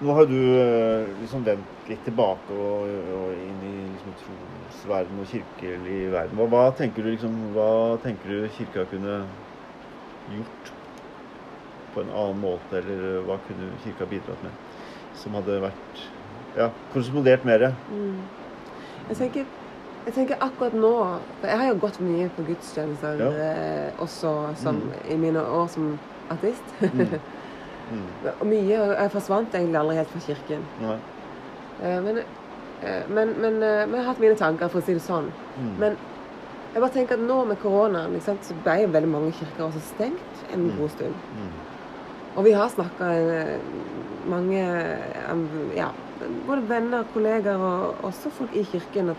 nå 0.00 0.14
har 0.14 0.26
du 0.30 0.38
eh, 0.38 1.08
liksom 1.20 1.42
vendt 1.46 1.88
litt 1.90 2.04
tilbake 2.06 2.54
og, 2.54 2.86
og 3.18 3.30
inn 3.34 3.60
i 3.66 3.74
liksom 3.90 4.14
trosverden 4.22 5.18
og 5.22 5.26
kirkelig 5.30 5.98
verden. 6.12 6.38
Hva, 6.38 6.46
hva, 6.52 6.64
tenker 6.78 7.02
du 7.02 7.10
liksom, 7.10 7.38
hva 7.56 7.70
tenker 8.04 8.30
du 8.30 8.48
kirka 8.54 8.84
kunne 8.92 9.16
gjort 10.34 10.72
på 11.94 12.04
en 12.04 12.12
annen 12.12 12.42
måte, 12.42 12.78
eller 12.82 13.22
hva 13.26 13.38
kunne 13.48 13.70
kirka 13.84 14.06
bidratt 14.10 14.42
med? 14.46 14.58
Som 15.18 15.34
hadde 15.34 15.56
vært 15.64 16.02
ja, 16.58 16.68
korrespondert 16.92 17.46
mer? 17.48 17.70
Mm. 17.90 18.20
Jeg 19.08 19.16
tenker, 19.22 19.48
jeg 20.04 20.14
tenker 20.14 20.38
akkurat 20.44 20.74
nå 20.76 20.92
For 21.40 21.48
jeg 21.48 21.58
har 21.62 21.68
jo 21.72 21.78
gått 21.80 21.98
mye 22.04 22.28
på 22.36 22.44
gudstjenester 22.44 23.18
Ja. 23.24 23.32
eh, 23.32 23.90
også 24.04 24.36
som, 24.62 24.78
Mm. 24.84 24.94
i 25.10 25.16
mine 25.26 25.42
år 25.42 25.66
som 25.74 25.98
artist. 26.30 26.62
Mm. 26.82 27.18
Mm. 27.90 28.28
og 28.40 28.46
mye 28.46 28.80
og 28.82 28.90
Jeg 28.98 29.10
forsvant 29.10 29.54
egentlig 29.54 29.78
aldri 29.80 29.96
helt 29.96 30.10
fra 30.10 30.20
kirken. 30.20 30.64
Nei. 30.80 30.98
Eh, 31.82 32.00
men, 32.02 32.18
eh, 32.82 33.02
men, 33.08 33.34
men, 33.40 33.62
eh, 33.62 33.86
men 33.86 33.94
jeg 33.94 34.04
har 34.04 34.12
hatt 34.12 34.20
mine 34.20 34.34
tanker, 34.36 34.68
for 34.68 34.80
å 34.80 34.84
si 34.84 34.94
det 34.94 35.02
sånn. 35.02 35.30
Mm. 35.58 35.72
Men 35.78 35.96
jeg 36.74 36.82
bare 36.82 36.92
tenker 36.92 37.14
at 37.14 37.20
nå 37.26 37.44
med 37.48 37.60
koronaen 37.62 38.20
så 38.20 38.36
ble 38.64 38.82
jo 38.82 38.88
veldig 38.88 39.08
mange 39.08 39.32
kirker 39.32 39.64
også 39.68 39.80
stengt 39.94 40.44
en 40.52 40.66
Mm. 40.70 40.76
god 40.78 40.90
stund. 40.90 41.14
Mm. 41.36 41.52
Og 42.36 42.44
vi 42.44 42.52
har 42.52 42.68
snakka 42.68 43.58
mange 44.28 44.60
ja, 45.76 45.88
både 46.46 46.68
venner, 46.68 47.04
kollegaer 47.14 47.58
og 47.58 47.94
også 48.04 48.30
folk 48.30 48.54
i 48.54 48.62
kirken 48.64 49.10
at 49.10 49.16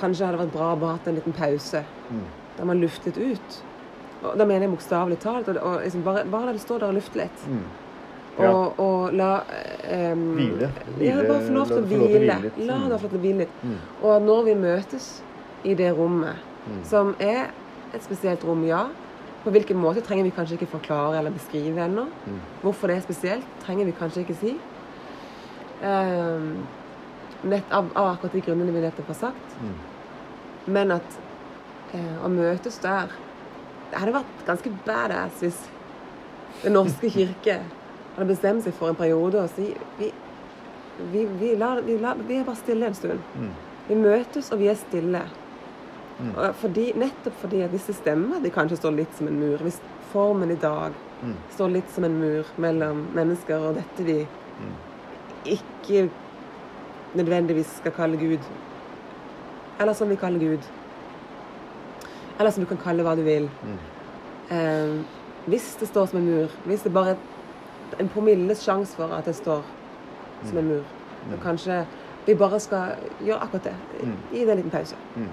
kanskje 0.00 0.26
hadde 0.26 0.38
vært 0.42 0.52
bra 0.52 0.72
å 0.74 0.78
bare 0.80 0.96
hatt 0.98 1.06
en 1.08 1.14
liten 1.14 1.32
pause 1.32 1.84
Mm. 2.10 2.24
der 2.58 2.64
man 2.64 2.80
luftet 2.80 3.16
ut. 3.16 3.62
Og 4.24 4.38
da 4.38 4.44
mener 4.48 4.66
jeg 4.66 4.70
bokstavelig 4.74 5.18
talt. 5.22 5.48
Og, 5.48 5.56
og 5.62 5.80
liksom 5.84 6.02
bare, 6.06 6.24
bare 6.32 6.46
la 6.46 6.52
det 6.56 6.60
stå 6.64 6.78
der 6.80 6.86
og 6.92 6.94
lufte 6.98 7.18
litt. 7.20 7.44
Mm. 7.48 7.64
Ja. 8.38 8.48
Og, 8.50 8.80
og 8.82 9.12
la 9.14 9.28
um, 10.12 10.22
Hvile. 10.34 10.70
Ja, 11.00 11.20
bare 11.22 11.42
få 11.44 11.52
lov 11.54 11.68
til 11.70 11.78
å 11.78 11.84
hvile. 11.86 12.08
hvile. 12.10 12.38
La 12.66 12.78
Mm. 12.80 12.88
det 12.90 12.98
få 12.98 13.06
lov 13.06 13.10
til 13.12 13.18
å 13.20 13.22
hvile 13.22 13.38
litt. 13.44 13.62
Mm. 13.62 13.76
Og 14.02 14.22
når 14.22 14.42
vi 14.48 14.54
møtes 14.54 15.22
i 15.64 15.74
det 15.74 15.92
rommet, 15.98 16.34
Mm. 16.64 16.78
som 16.88 17.14
er 17.20 17.50
et 17.94 18.02
spesielt 18.02 18.42
rom, 18.44 18.64
ja, 18.64 18.86
På 19.44 19.50
hvilken 19.52 19.76
måte 19.76 20.00
trenger 20.00 20.24
vi 20.24 20.30
kanskje 20.32 20.54
ikke 20.56 20.70
forklare 20.78 21.18
eller 21.18 21.30
beskrive 21.30 21.76
ennå. 21.84 22.06
Mm. 22.26 22.38
Hvorfor 22.62 22.86
det 22.88 22.96
er 22.96 23.00
spesielt, 23.04 23.44
trenger 23.60 23.84
vi 23.84 23.92
kanskje 23.92 24.22
ikke 24.24 24.36
si. 24.40 24.54
Um, 25.82 26.64
nett, 27.44 27.64
av, 27.70 27.90
av 27.94 28.14
akkurat 28.14 28.32
de 28.32 28.40
grunnene 28.40 28.72
vi 28.72 28.80
nettopp 28.80 29.10
har 29.12 29.18
sagt. 29.18 29.56
Mm. 29.60 29.74
Men 30.72 30.94
at 30.96 31.18
eh, 31.92 32.14
å 32.24 32.30
møtes 32.32 32.78
der 32.80 33.12
Det 33.94 34.00
hadde 34.02 34.14
vært 34.16 34.40
ganske 34.48 34.70
badass 34.86 35.42
hvis 35.44 35.58
Den 36.64 36.74
norske 36.74 37.10
kirke 37.14 37.60
hadde 38.16 38.26
bestemt 38.26 38.64
seg 38.64 38.74
for 38.74 38.90
en 38.90 38.96
periode 38.98 39.38
og 39.42 39.50
si 39.54 39.68
vi, 40.00 40.08
vi, 41.12 41.22
vi, 41.38 41.52
lar, 41.60 41.78
vi, 41.86 41.94
lar, 42.02 42.18
vi 42.26 42.38
er 42.40 42.46
bare 42.46 42.58
stille 42.58 42.86
en 42.88 42.94
stund. 42.94 43.22
Mm. 43.38 43.52
Vi 43.88 43.98
møtes, 44.00 44.50
og 44.54 44.58
vi 44.62 44.68
er 44.70 44.78
stille. 44.78 45.20
Mm. 46.18 46.32
Fordi, 46.58 46.84
nettopp 46.98 47.36
fordi 47.42 47.60
at 47.66 47.74
det 47.74 47.80
stemmer 47.84 48.42
det 48.42 48.52
kanskje 48.54 48.78
står 48.80 48.94
litt 48.98 49.14
som 49.18 49.28
en 49.30 49.38
mur, 49.42 49.62
hvis 49.66 49.80
formen 50.12 50.50
i 50.50 50.60
dag 50.62 50.92
Mm. 51.24 51.34
står 51.54 51.70
litt 51.72 51.90
som 51.94 52.04
en 52.04 52.16
mur 52.20 52.48
mellom 52.60 52.98
mennesker 53.14 53.62
og 53.68 53.76
dette 53.78 54.04
vi 54.04 54.26
Mm. 54.60 54.72
ikke 55.46 56.10
nødvendigvis 57.14 57.76
skal 57.78 57.92
kalle 57.92 58.16
Gud, 58.20 58.38
eller 59.80 59.92
som 59.92 60.08
vi 60.08 60.16
kaller 60.16 60.38
Gud, 60.38 60.66
eller 62.38 62.50
som 62.50 62.64
du 62.64 62.68
kan 62.68 62.78
kalle 62.82 63.02
hva 63.06 63.14
du 63.16 63.22
vil 63.22 63.48
Mm. 63.62 63.78
eh, 64.50 65.04
Hvis 65.46 65.76
det 65.80 65.88
står 65.88 66.06
som 66.08 66.18
en 66.18 66.24
mur, 66.30 66.48
hvis 66.64 66.82
det 66.82 66.92
bare 66.92 67.10
er 67.10 67.16
en 68.00 68.08
promilles 68.08 68.62
sjanse 68.64 68.94
for 68.96 69.12
at 69.12 69.24
det 69.26 69.34
står 69.36 69.62
som 70.44 70.58
en 70.58 70.68
mur, 70.68 70.82
så 71.28 71.34
Mm. 71.36 71.40
kanskje 71.42 71.86
vi 72.26 72.34
bare 72.34 72.60
skal 72.60 72.96
gjøre 73.22 73.40
akkurat 73.42 73.64
det. 73.64 73.74
Mm. 74.02 74.16
Gi 74.32 74.38
det 74.44 74.50
en 74.50 74.56
liten 74.56 74.70
pause. 74.70 74.96
Mm. 75.16 75.28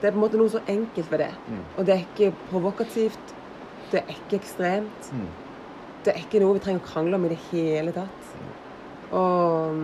Det 0.00 0.08
er 0.08 0.10
på 0.12 0.14
en 0.16 0.20
måte 0.30 0.38
noe 0.38 0.48
så 0.48 0.60
enkelt 0.66 1.10
ved 1.10 1.18
det. 1.18 1.34
Mm. 1.48 1.58
Og 1.78 1.86
det 1.86 1.94
er 1.94 1.98
ikke 2.16 2.34
provokativt. 2.50 3.34
Det 3.92 4.00
er 4.00 4.08
ikke 4.14 4.36
ekstremt. 4.40 5.12
Mm. 5.12 5.26
Det 6.04 6.14
er 6.14 6.18
ikke 6.20 6.40
noe 6.40 6.54
vi 6.54 6.58
trenger 6.60 6.80
å 6.80 6.86
krangle 6.92 7.14
om 7.14 7.24
i 7.24 7.28
det 7.28 7.38
hele 7.52 7.92
tatt. 7.92 8.22
Og, 9.12 9.76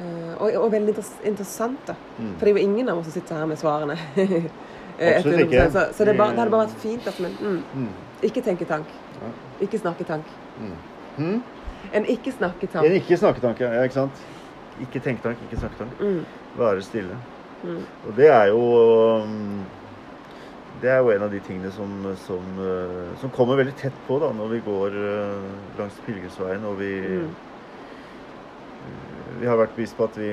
eh, 0.00 0.34
og, 0.40 0.54
og 0.64 0.72
veldig 0.72 0.94
interessant, 1.24 1.78
da. 1.86 1.94
Mm. 2.18 2.34
For 2.38 2.44
det 2.44 2.50
er 2.54 2.58
jo 2.58 2.68
ingen 2.68 2.88
av 2.88 2.98
oss 2.98 3.04
som 3.08 3.12
sitter 3.16 3.36
her 3.40 3.46
med 3.46 3.56
svarene. 3.58 3.96
Absolutt 5.00 5.40
ikke. 5.40 5.70
Så, 5.72 5.86
så 5.92 6.04
det, 6.04 6.16
bare, 6.16 6.30
det 6.30 6.38
hadde 6.38 6.50
bare 6.50 6.66
vært 6.68 6.78
fint. 6.82 7.06
Altså, 7.06 7.22
men, 7.22 7.36
mm, 7.40 7.62
Mm. 7.74 7.88
ikke 8.22 8.42
tenketank. 8.42 8.86
Ja. 9.20 9.30
Ikke 9.66 9.78
snakketank. 9.78 10.24
Mm. 10.60 10.74
Mm. 11.18 11.42
En 11.94 12.04
ikke-snakketank. 12.08 12.86
En 12.86 12.92
ikke-snakketanke, 13.00 13.64
ja, 13.74 13.82
ikke 13.82 13.94
sant? 14.00 14.22
Ikke 14.80 15.00
tenketank, 15.00 15.38
ikke 15.46 15.58
snakketank. 15.60 16.00
Mm, 16.00 16.24
Være 16.58 16.82
stille. 16.82 17.16
mm, 17.62 17.82
Og 18.08 18.16
det 18.16 18.26
er 18.28 18.44
jo 18.46 18.60
um, 19.22 19.64
Det 20.82 20.90
er 20.90 20.98
jo 20.98 21.10
en 21.10 21.22
av 21.22 21.30
de 21.30 21.40
tingene 21.40 21.70
som, 21.72 21.92
som, 22.26 22.42
uh, 22.58 23.18
som 23.20 23.30
kommer 23.30 23.56
veldig 23.56 23.74
tett 23.78 23.92
på 24.08 24.18
da, 24.18 24.32
når 24.32 24.48
vi 24.48 24.58
går 24.66 24.96
uh, 24.98 25.78
langs 25.78 26.00
pilegrimsveien 26.06 26.64
og 26.64 26.78
vi 26.78 26.90
mm, 27.00 27.28
Vi 29.40 29.46
har 29.46 29.56
vært 29.56 29.74
bevisst 29.76 29.96
på 29.96 30.04
at 30.04 30.18
vi 30.18 30.30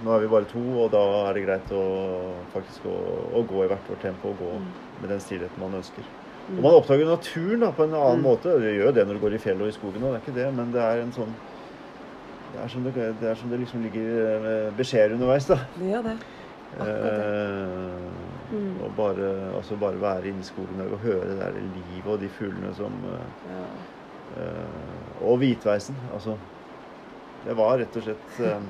Nå 0.00 0.12
er 0.14 0.22
vi 0.24 0.28
bare 0.32 0.48
to, 0.48 0.60
og 0.80 0.90
da 0.94 1.00
er 1.28 1.34
det 1.36 1.42
greit 1.44 1.70
å 1.76 1.80
faktisk 2.52 2.86
å, 2.88 2.94
å 3.36 3.42
gå 3.48 3.64
i 3.66 3.68
hvert 3.68 3.88
vårt 3.90 4.00
tempo 4.06 4.32
og 4.32 4.38
gå 4.40 4.50
Mm. 4.60 4.70
med 5.00 5.10
den 5.12 5.20
stillheten 5.20 5.60
man 5.60 5.74
ønsker. 5.80 6.06
mm. 6.48 6.56
Og 6.56 6.62
man 6.64 6.74
oppdager 6.78 7.06
naturen 7.08 7.60
da, 7.60 7.72
på 7.76 7.84
en 7.84 7.94
annen 7.94 8.20
Mm. 8.20 8.24
måte. 8.24 8.54
Det 8.60 8.74
gjør 8.76 8.86
jo 8.86 8.92
det 8.96 9.06
når 9.06 9.14
du 9.14 9.20
går 9.26 9.34
i 9.34 9.38
fjellet 9.44 9.62
og 9.62 9.68
i 9.68 9.76
skogen, 9.76 10.02
og 10.04 10.12
det 10.12 10.20
er 10.20 10.24
ikke 10.24 10.38
det, 10.40 10.48
men 10.54 10.72
det 10.72 10.80
er 10.82 11.02
en 11.04 11.12
sånn 11.12 11.36
Det 12.50 12.58
er 12.58 12.68
som 12.68 12.82
det, 12.82 12.94
det, 13.20 13.28
er 13.30 13.34
som 13.38 13.50
det 13.50 13.60
liksom 13.60 13.82
ligger 13.84 14.08
eh, 14.50 14.70
beskjeder 14.74 15.12
underveis, 15.14 15.46
da. 15.46 15.58
Det 15.76 15.86
gjør 15.92 16.02
det. 16.08 16.16
Akkurat 16.72 17.16
det. 17.20 17.28
Eh, 17.28 18.50
Mm. 18.50 18.80
og 18.82 18.94
bare, 18.96 19.26
altså 19.54 19.76
bare 19.78 20.00
være 20.00 20.28
inne 20.32 20.40
i 20.42 20.48
skogen 20.48 20.80
og 20.82 20.98
høre 21.04 21.28
det 21.28 21.36
der 21.38 21.60
livet 21.62 22.06
og 22.10 22.18
de 22.20 22.28
fuglene 22.28 22.72
som 22.74 23.04
eh, 23.04 23.28
Ja. 23.46 23.66
eh, 24.34 25.12
Og 25.20 25.38
hvitveisen. 25.38 26.00
Altså 26.12 26.38
Det 27.44 27.54
var 27.56 27.78
rett 27.78 27.96
og 27.96 28.02
slett 28.04 28.40
eh, 28.40 28.64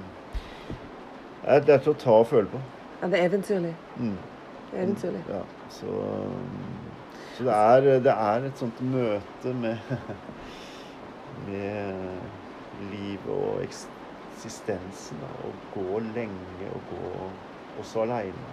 det 1.42 1.68
er- 1.68 1.78
til 1.84 1.92
å 1.92 1.98
ta 1.98 2.10
og 2.20 2.26
føle 2.28 2.48
på. 2.52 2.60
ja, 3.02 3.08
det 3.08 3.18
er 3.20 3.28
eventyrlig. 3.28 3.76
Mm. 3.96 4.18
Det 4.70 4.78
er 4.78 4.82
eventyrlig. 4.84 5.22
Ja, 5.28 5.42
så, 5.68 5.86
så 7.36 7.44
det, 7.44 7.52
er, 7.52 7.80
det 8.00 8.12
er 8.12 8.44
et 8.50 8.58
sånt 8.58 8.80
møte 8.80 9.54
med, 9.54 9.78
med 11.46 12.30
livet 12.72 13.26
og 13.32 13.62
eksistensen. 13.64 15.22
Å 15.26 15.54
gå 15.74 15.98
lenge 16.12 16.70
og 16.72 16.84
gå 16.86 17.04
også 17.80 18.02
aleine. 18.04 18.52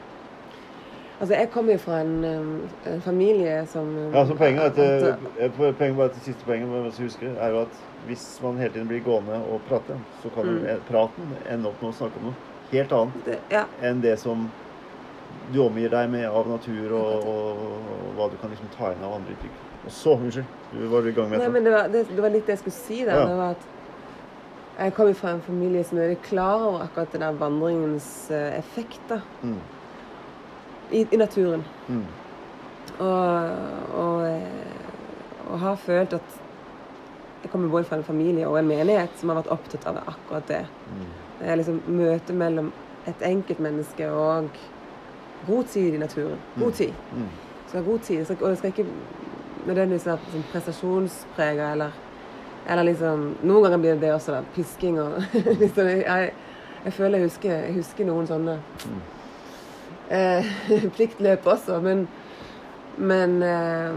Altså, 1.20 1.34
jeg 1.34 1.50
kommer 1.50 1.74
jo 1.74 1.80
fra 1.82 2.02
en, 2.04 2.18
um, 2.24 2.50
en 2.86 3.02
familie 3.02 3.66
som 3.66 3.88
um, 3.90 4.14
Ja, 4.14 4.22
så 4.30 4.36
poenget 4.38 4.62
at, 4.62 4.78
at- 4.78 5.24
eh, 5.40 5.50
poenget 5.58 5.96
bare 5.98 6.12
til 6.14 6.22
siste 6.28 6.46
poenget 6.46 6.70
man 6.70 6.86
også 6.86 7.08
husker, 7.08 7.32
er 7.42 7.50
jo 7.56 7.62
at 7.64 7.80
hvis 8.06 8.28
man 8.42 8.58
hele 8.62 8.74
tiden 8.76 8.88
blir 8.88 9.02
gående 9.06 9.40
og 9.44 9.64
prate, 9.66 9.98
så 10.22 10.30
kan 10.30 10.46
Mm. 10.46 10.60
den 10.62 10.84
praten 10.86 11.34
ende 11.46 11.70
opp 11.72 11.82
med 11.82 11.90
å 11.90 11.98
snakke 11.98 12.18
om 12.22 12.24
noe 12.30 12.36
helt 12.72 12.92
annet 12.92 13.26
det, 13.26 13.40
Ja. 13.52 13.66
enn 13.82 14.02
det 14.02 14.18
som 14.20 14.50
du 15.54 15.60
omgir 15.64 15.90
deg 15.90 16.10
med 16.12 16.26
av 16.28 16.48
natur 16.50 16.92
og, 16.98 17.24
og, 17.28 17.64
og 17.94 18.16
hva 18.18 18.28
du 18.32 18.36
kan 18.42 18.50
liksom 18.52 18.68
ta 18.76 18.92
inn 18.92 19.04
av 19.04 19.14
andre 19.20 19.32
uttrykk. 19.38 19.64
Og 19.88 19.92
så, 19.96 20.16
unnskyld, 20.18 20.46
du 20.74 20.88
var 20.92 21.08
i 21.08 21.12
gang 21.16 21.30
med 21.32 21.40
Nei, 21.40 21.48
men 21.54 21.64
det 21.64 21.72
var, 21.72 21.88
det, 21.94 22.02
det 22.12 22.22
var 22.26 22.34
litt 22.34 22.46
det 22.50 22.58
jeg 22.58 22.64
skulle 22.66 22.76
si 22.76 22.98
der. 23.06 23.16
Ja. 23.22 23.26
Det 23.30 23.38
var 23.40 23.54
at 23.56 23.68
jeg 24.78 24.94
kommer 24.94 25.14
fra 25.18 25.32
en 25.34 25.42
familie 25.42 25.84
som 25.88 25.98
er 25.98 26.10
veldig 26.10 26.22
klar 26.28 26.66
over 26.68 26.84
akkurat 26.84 27.12
den 27.16 27.24
der 27.24 27.38
vandringens 27.40 28.10
effekter 28.32 29.24
mm, 29.42 29.56
i, 30.92 31.06
i 31.12 31.18
naturen. 31.18 31.64
mm, 31.88 32.04
Og, 33.00 33.48
og, 33.98 34.28
eh, 34.28 35.48
og 35.48 35.60
har 35.64 35.76
følt 35.82 36.14
at 36.20 36.36
jeg 37.44 37.52
kommer 37.54 37.70
både 37.72 37.88
fra 37.88 37.98
en 38.02 38.04
familie 38.04 38.48
og 38.50 38.60
en 38.60 38.68
menighet 38.68 39.16
som 39.20 39.30
har 39.32 39.40
vært 39.40 39.52
opptatt 39.56 39.86
av 39.88 39.98
akkurat 40.04 40.48
det. 40.52 40.62
mm, 40.92 41.08
liksom 41.40 41.82
møtet 41.88 42.36
mellom 42.36 42.72
et 43.08 43.22
enkeltmenneske 43.22 44.10
og 44.12 44.50
god 45.48 45.64
tid 45.64 45.94
i 45.94 45.98
naturen. 45.98 46.40
God 46.60 46.72
tid. 46.72 46.94
mm, 47.14 47.30
ha 47.74 47.80
god 47.82 48.00
tid. 48.00 48.26
Så- 48.26 48.36
Og 48.42 48.50
det 48.50 48.58
skal 48.58 48.70
ikke 48.70 48.86
nødvendigvis 49.68 50.06
være 50.06 50.18
sånn 50.32 50.44
prestasjonsprega 50.52 51.72
eller 51.72 51.92
Eller 52.70 52.84
liksom 52.84 53.36
Noen 53.44 53.64
ganger 53.64 53.78
blir 53.78 53.94
det 53.94 54.02
det 54.02 54.14
også, 54.14 54.32
da. 54.32 54.42
Pisking 54.56 55.00
og 55.00 55.22
liksom, 55.62 55.88
jeg, 55.88 56.32
jeg 56.86 56.94
føler 56.94 57.18
jeg 57.18 57.28
husker, 57.28 57.52
jeg 57.52 57.74
husker 57.74 58.06
noen 58.06 58.28
sånne 58.28 58.58
mm. 58.86 59.02
eh, 60.10 60.46
pliktløp 60.96 61.46
også, 61.48 61.80
men 61.82 62.08
men, 62.98 63.44
eh, 63.44 63.96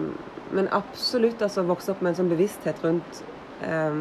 men 0.52 0.68
absolutt 0.70 1.42
altså 1.42 1.62
vokse 1.62 1.90
opp 1.90 2.02
med 2.02 2.10
en 2.12 2.16
sånn 2.20 2.28
bevissthet 2.28 2.82
rundt 2.84 3.22
eh, 3.62 4.00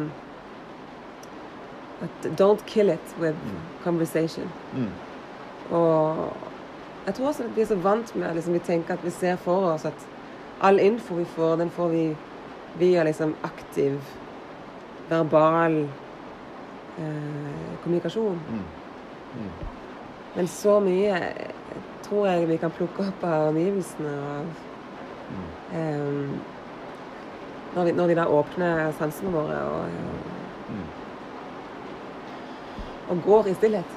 at 2.02 2.38
Don't 2.40 2.64
kill 2.66 2.88
it 2.90 3.14
with 3.20 3.36
conversation. 3.84 4.48
mm. 4.74 4.88
Og 5.76 6.32
jeg 7.06 7.14
tror 7.14 7.26
også 7.26 7.44
at 7.44 7.56
vi 7.56 7.60
er 7.60 7.66
så 7.66 7.74
vant 7.76 8.16
med 8.16 8.34
liksom, 8.34 8.52
Vi 8.54 8.58
tenker 8.58 8.92
at 8.94 9.04
vi 9.04 9.10
ser 9.10 9.36
for 9.36 9.72
oss 9.72 9.84
at 9.84 10.06
all 10.60 10.78
info 10.78 11.14
vi 11.14 11.24
får, 11.24 11.56
den 11.56 11.70
får 11.70 11.88
vi 11.88 12.16
via 12.78 13.02
liksom 13.04 13.34
aktiv, 13.44 14.00
verbal 15.08 15.88
eh, 16.98 17.78
kommunikasjon. 17.82 18.40
Mm. 18.50 18.64
Mm. 19.34 19.50
Men 20.36 20.46
så 20.48 20.80
mye 20.80 21.16
tror 22.02 22.26
jeg 22.26 22.48
vi 22.48 22.56
kan 22.56 22.70
plukke 22.70 23.08
opp 23.08 23.24
av 23.24 23.48
omgivelsene. 23.48 24.16
Og, 24.20 24.44
Mm. 25.30 25.78
eh, 25.78 26.28
når, 27.76 27.84
vi, 27.84 27.92
når 27.92 28.06
vi 28.06 28.14
da 28.14 28.24
åpner 28.26 28.92
sansene 28.98 29.30
våre 29.32 29.60
og, 29.62 29.84
Mm. 30.70 30.84
Og 33.10 33.22
går 33.26 33.50
i 33.50 33.54
stillhet. 33.58 33.96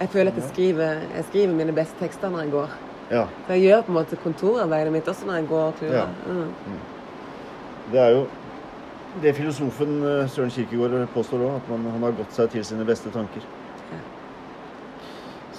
Jeg 0.00 0.08
føler 0.08 0.32
at 0.32 0.38
jeg 0.40 0.48
skriver, 0.50 1.04
jeg 1.16 1.24
skriver 1.28 1.54
mine 1.54 1.72
beste 1.72 1.98
tekster 2.00 2.30
når 2.30 2.46
jeg 2.46 2.50
går. 2.50 2.78
Ja. 3.10 3.26
Så 3.46 3.52
jeg 3.52 3.62
gjør 3.62 3.82
på 3.86 3.92
en 3.92 3.98
måte 3.98 4.16
kontorarbeidet 4.16 4.92
mitt 4.92 5.08
også 5.08 5.26
når 5.28 5.40
jeg 5.40 5.48
går 5.48 5.74
turer. 5.80 5.98
Ja. 5.98 6.06
Mm. 6.26 6.80
Det 7.92 8.00
er 8.00 8.08
jo 8.16 8.26
det 9.22 9.34
filosofen 9.36 9.98
eh, 10.02 10.28
Søren 10.30 10.50
Kierkegaard 10.50 11.08
påstår 11.14 11.44
òg, 11.44 11.56
at 11.60 11.68
man, 11.68 11.84
han 11.92 12.06
har 12.06 12.14
gått 12.16 12.32
seg 12.32 12.48
til 12.54 12.64
sine 12.64 12.86
beste 12.88 13.12
tanker. 13.12 13.44
Ja. 13.92 14.00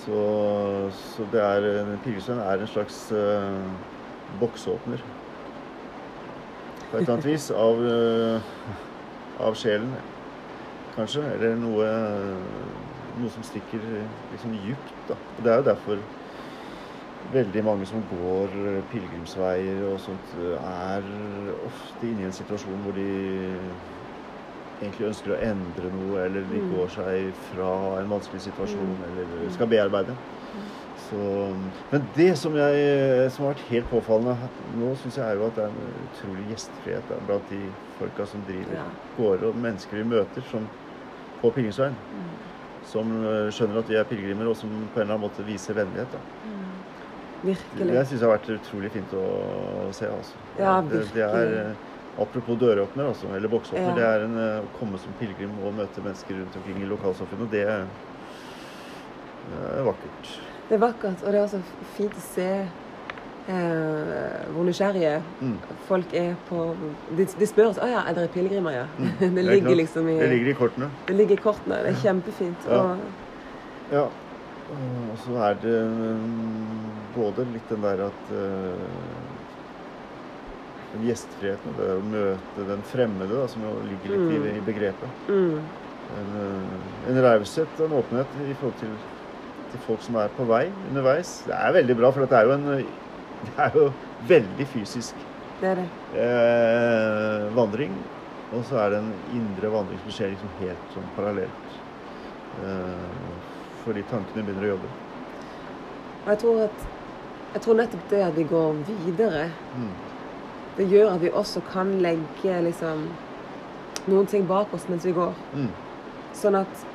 Så, 0.03 0.21
så 0.97 1.27
det 1.31 1.43
er 1.43 1.67
Pilgrimsveien 2.03 2.41
er 2.41 2.63
en 2.63 2.71
slags 2.71 2.97
uh, 3.13 3.53
boksåpner. 4.41 5.03
På 6.89 6.97
et 6.97 7.03
eller 7.03 7.13
annet 7.13 7.29
vis. 7.29 7.51
Av, 7.55 7.79
uh, 7.79 9.45
av 9.47 9.55
sjelen, 9.55 9.93
kanskje. 10.95 11.23
Eller 11.35 11.55
noe, 11.59 11.87
noe 13.17 13.29
som 13.33 13.43
stikker 13.45 13.83
liksom 14.31 14.53
djupt. 14.57 14.93
Da. 15.09 15.17
Og 15.37 15.43
Det 15.43 15.51
er 15.53 15.57
jo 15.61 15.67
derfor 15.71 16.03
veldig 17.33 17.63
mange 17.63 17.85
som 17.87 18.03
går 18.03 18.81
pilegrimsveier 18.91 19.83
og 19.87 19.99
sånt, 20.03 20.33
er 20.59 21.05
ofte 21.63 22.09
inne 22.09 22.25
i 22.25 22.29
en 22.29 22.35
situasjon 22.35 22.81
hvor 22.83 22.91
de 22.97 23.05
egentlig 24.83 25.07
ønsker 25.07 25.31
å 25.31 25.37
endre 25.39 25.91
noe, 25.93 26.25
eller 26.25 26.43
de 26.49 26.59
Mm. 26.59 26.69
går 26.73 26.87
seg 26.91 27.33
fra 27.35 28.01
en 28.01 28.09
vanskelig 28.09 28.41
situasjon, 28.41 28.97
Mm. 28.99 29.03
eller 29.05 29.49
skal 29.49 29.67
bearbeide. 29.67 30.17
Så 30.97 31.13
Så, 31.13 31.55
men 31.91 32.09
det 32.15 32.37
som, 32.37 32.53
jeg, 32.55 33.31
som 33.31 33.45
har 33.45 33.53
vært 33.53 33.67
helt 33.69 33.89
påfallende 33.89 34.49
nå, 34.75 34.95
syns 34.95 35.15
jeg 35.17 35.25
er 35.25 35.35
jo 35.35 35.45
at 35.47 35.55
det 35.55 35.63
er 35.63 35.67
en 35.67 36.07
utrolig 36.07 36.47
gjestfrihet 36.49 37.25
blant 37.27 37.49
de 37.49 37.71
folka 37.99 38.25
som 38.25 38.41
driver 38.45 38.73
Ja. 38.73 38.83
gårder, 39.17 39.47
og 39.49 39.55
mennesker 39.55 39.97
vi 39.97 40.03
møter 40.03 40.41
som, 40.41 40.69
på 41.43 41.51
pilegrimsveien. 41.51 41.95
Som 42.87 43.13
eh, 43.27 43.47
skjønner 43.53 43.81
at 43.83 43.89
vi 43.91 43.97
er 43.99 44.07
pilegrimer, 44.07 44.49
og 44.51 44.57
som 44.59 44.71
på 44.71 45.01
en 45.01 45.05
eller 45.05 45.17
annen 45.17 45.25
måte 45.27 45.45
viser 45.47 45.75
vennlighet. 45.77 46.15
Da. 46.15 46.21
Virkelig. 47.43 47.89
Det 47.91 48.05
syns 48.07 48.21
jeg 48.21 48.23
har 48.23 48.37
vært 48.37 48.53
utrolig 48.55 48.91
fint 48.93 49.15
å 49.19 49.23
se. 49.95 50.07
Altså. 50.07 50.43
Ja, 50.59 50.77
det, 50.87 51.01
det 51.15 51.25
er, 51.27 51.55
eh, 51.59 51.91
apropos 52.23 52.59
døråpner, 52.61 53.09
altså, 53.11 53.31
eller 53.35 53.51
boksåpner, 53.51 53.89
Ja. 53.91 53.95
det 53.97 54.07
er 54.07 54.25
en, 54.29 54.37
eh, 54.39 54.63
å 54.63 54.71
komme 54.79 54.99
som 55.01 55.15
pilegrim 55.19 55.57
og 55.59 55.75
møte 55.75 56.03
mennesker 56.05 56.39
rundt 56.39 56.55
omkring 56.61 56.79
i 56.83 56.89
lokalsamfunnet. 56.91 57.51
Det 57.51 57.67
det 59.43 59.59
er 59.75 59.83
vakkert. 59.83 60.29
Det 60.69 60.75
er 60.77 60.79
vakkert, 60.79 61.23
og 61.23 61.33
det 61.33 61.39
er 61.39 61.43
også 61.43 61.59
fint 61.97 62.13
å 62.15 62.21
se 62.23 62.47
eh, 63.47 64.47
hvor 64.53 64.63
nysgjerrige 64.67 65.21
Mm. 65.41 65.57
folk 65.87 66.13
er 66.13 66.35
på 66.47 66.75
De, 67.17 67.25
de 67.39 67.45
spør 67.47 67.67
oss 67.73 67.77
å 67.83 67.87
ja, 67.89 68.03
er 68.07 68.13
dere 68.17 68.27
pilegrimer, 68.33 68.71
ja. 68.71 68.85
Mm. 68.97 69.11
det, 69.19 69.31
det 69.35 69.43
ligger 69.49 69.75
liksom 69.75 70.07
i 70.09 70.17
Det 70.19 70.29
ligger 70.29 70.49
i 70.51 70.53
kortene. 70.53 70.89
det 71.07 71.15
ligger 71.15 71.35
i 71.37 71.43
kortene. 71.43 71.75
Det 71.83 71.89
er 71.95 72.01
kjempefint. 72.03 72.67
Ja. 72.69 72.81
Og, 72.81 72.97
Ja. 73.91 74.05
Og 74.73 75.17
så 75.19 75.35
er 75.43 75.53
det 75.61 75.73
mm, 75.85 76.91
både 77.13 77.43
litt 77.51 77.67
den 77.69 77.81
der 77.83 78.05
at 78.07 78.29
uh, 78.31 78.79
gjestfriheten, 81.03 81.73
det 81.77 81.89
å 81.97 82.01
møte 82.05 82.65
den 82.69 82.81
fremmede, 82.87 83.33
da, 83.35 83.47
som 83.51 83.63
jo 83.65 83.73
ligger 83.89 84.13
litt 84.13 84.23
Mm. 84.29 84.45
i, 84.47 84.57
i 84.57 84.61
begrepet. 84.65 85.09
mm, 85.27 85.59
En, 86.13 86.31
eh, 86.37 87.09
en 87.09 87.19
raushet 87.23 87.79
og 87.79 87.85
en 87.85 87.97
åpenhet 87.99 88.27
i 88.49 88.53
forhold 88.59 88.75
til, 88.79 88.89
til 89.71 89.79
folk 89.87 90.01
som 90.03 90.15
er 90.15 90.27
på 90.37 90.45
vei 90.45 90.65
underveis. 90.89 91.43
Det 91.47 91.53
er 91.55 91.71
veldig 91.73 91.95
bra, 91.97 92.11
for 92.11 92.25
det 92.25 92.37
er 92.37 92.43
jo 92.45 92.51
en 92.51 92.85
det 93.45 93.53
er 93.67 93.77
jo 93.77 93.85
veldig 94.27 94.67
fysisk 94.73 95.15
det 95.61 95.69
er 95.69 95.75
det. 95.79 95.87
eh, 96.19 97.55
vandring. 97.55 97.93
Og 98.53 98.63
så 98.67 98.77
er 98.83 98.89
det 98.93 98.97
en 98.99 99.13
indre 99.33 99.69
vandring 99.73 99.99
som 100.03 100.11
skjer 100.13 100.33
liksom 100.33 100.49
helt 100.59 100.89
sånn 100.93 101.07
parallelt. 101.15 101.77
Eh, 102.61 103.29
fordi 103.83 104.03
tankene 104.11 104.43
begynner 104.45 104.67
å 104.67 104.71
jobbe. 104.73 104.89
Og 106.23 106.27
jeg 106.33 106.41
tror 106.43 106.63
at 106.65 106.83
jeg 107.53 107.61
tror 107.61 107.77
nettopp 107.79 108.05
det 108.09 108.21
at 108.25 108.35
vi 108.37 108.43
går 108.49 108.73
videre, 108.89 109.49
Mm. 109.77 109.89
det 110.77 110.87
gjør 110.89 111.13
at 111.15 111.21
vi 111.21 111.29
også 111.29 111.61
kan 111.71 111.91
legge 112.01 112.61
liksom 112.65 113.07
noen 114.07 114.25
ting 114.27 114.45
bak 114.47 114.73
oss 114.73 114.87
mens 114.89 115.05
vi 115.05 115.11
går. 115.13 115.33
Mm. 115.55 115.69
Sånn 116.33 116.55
at 116.59 116.85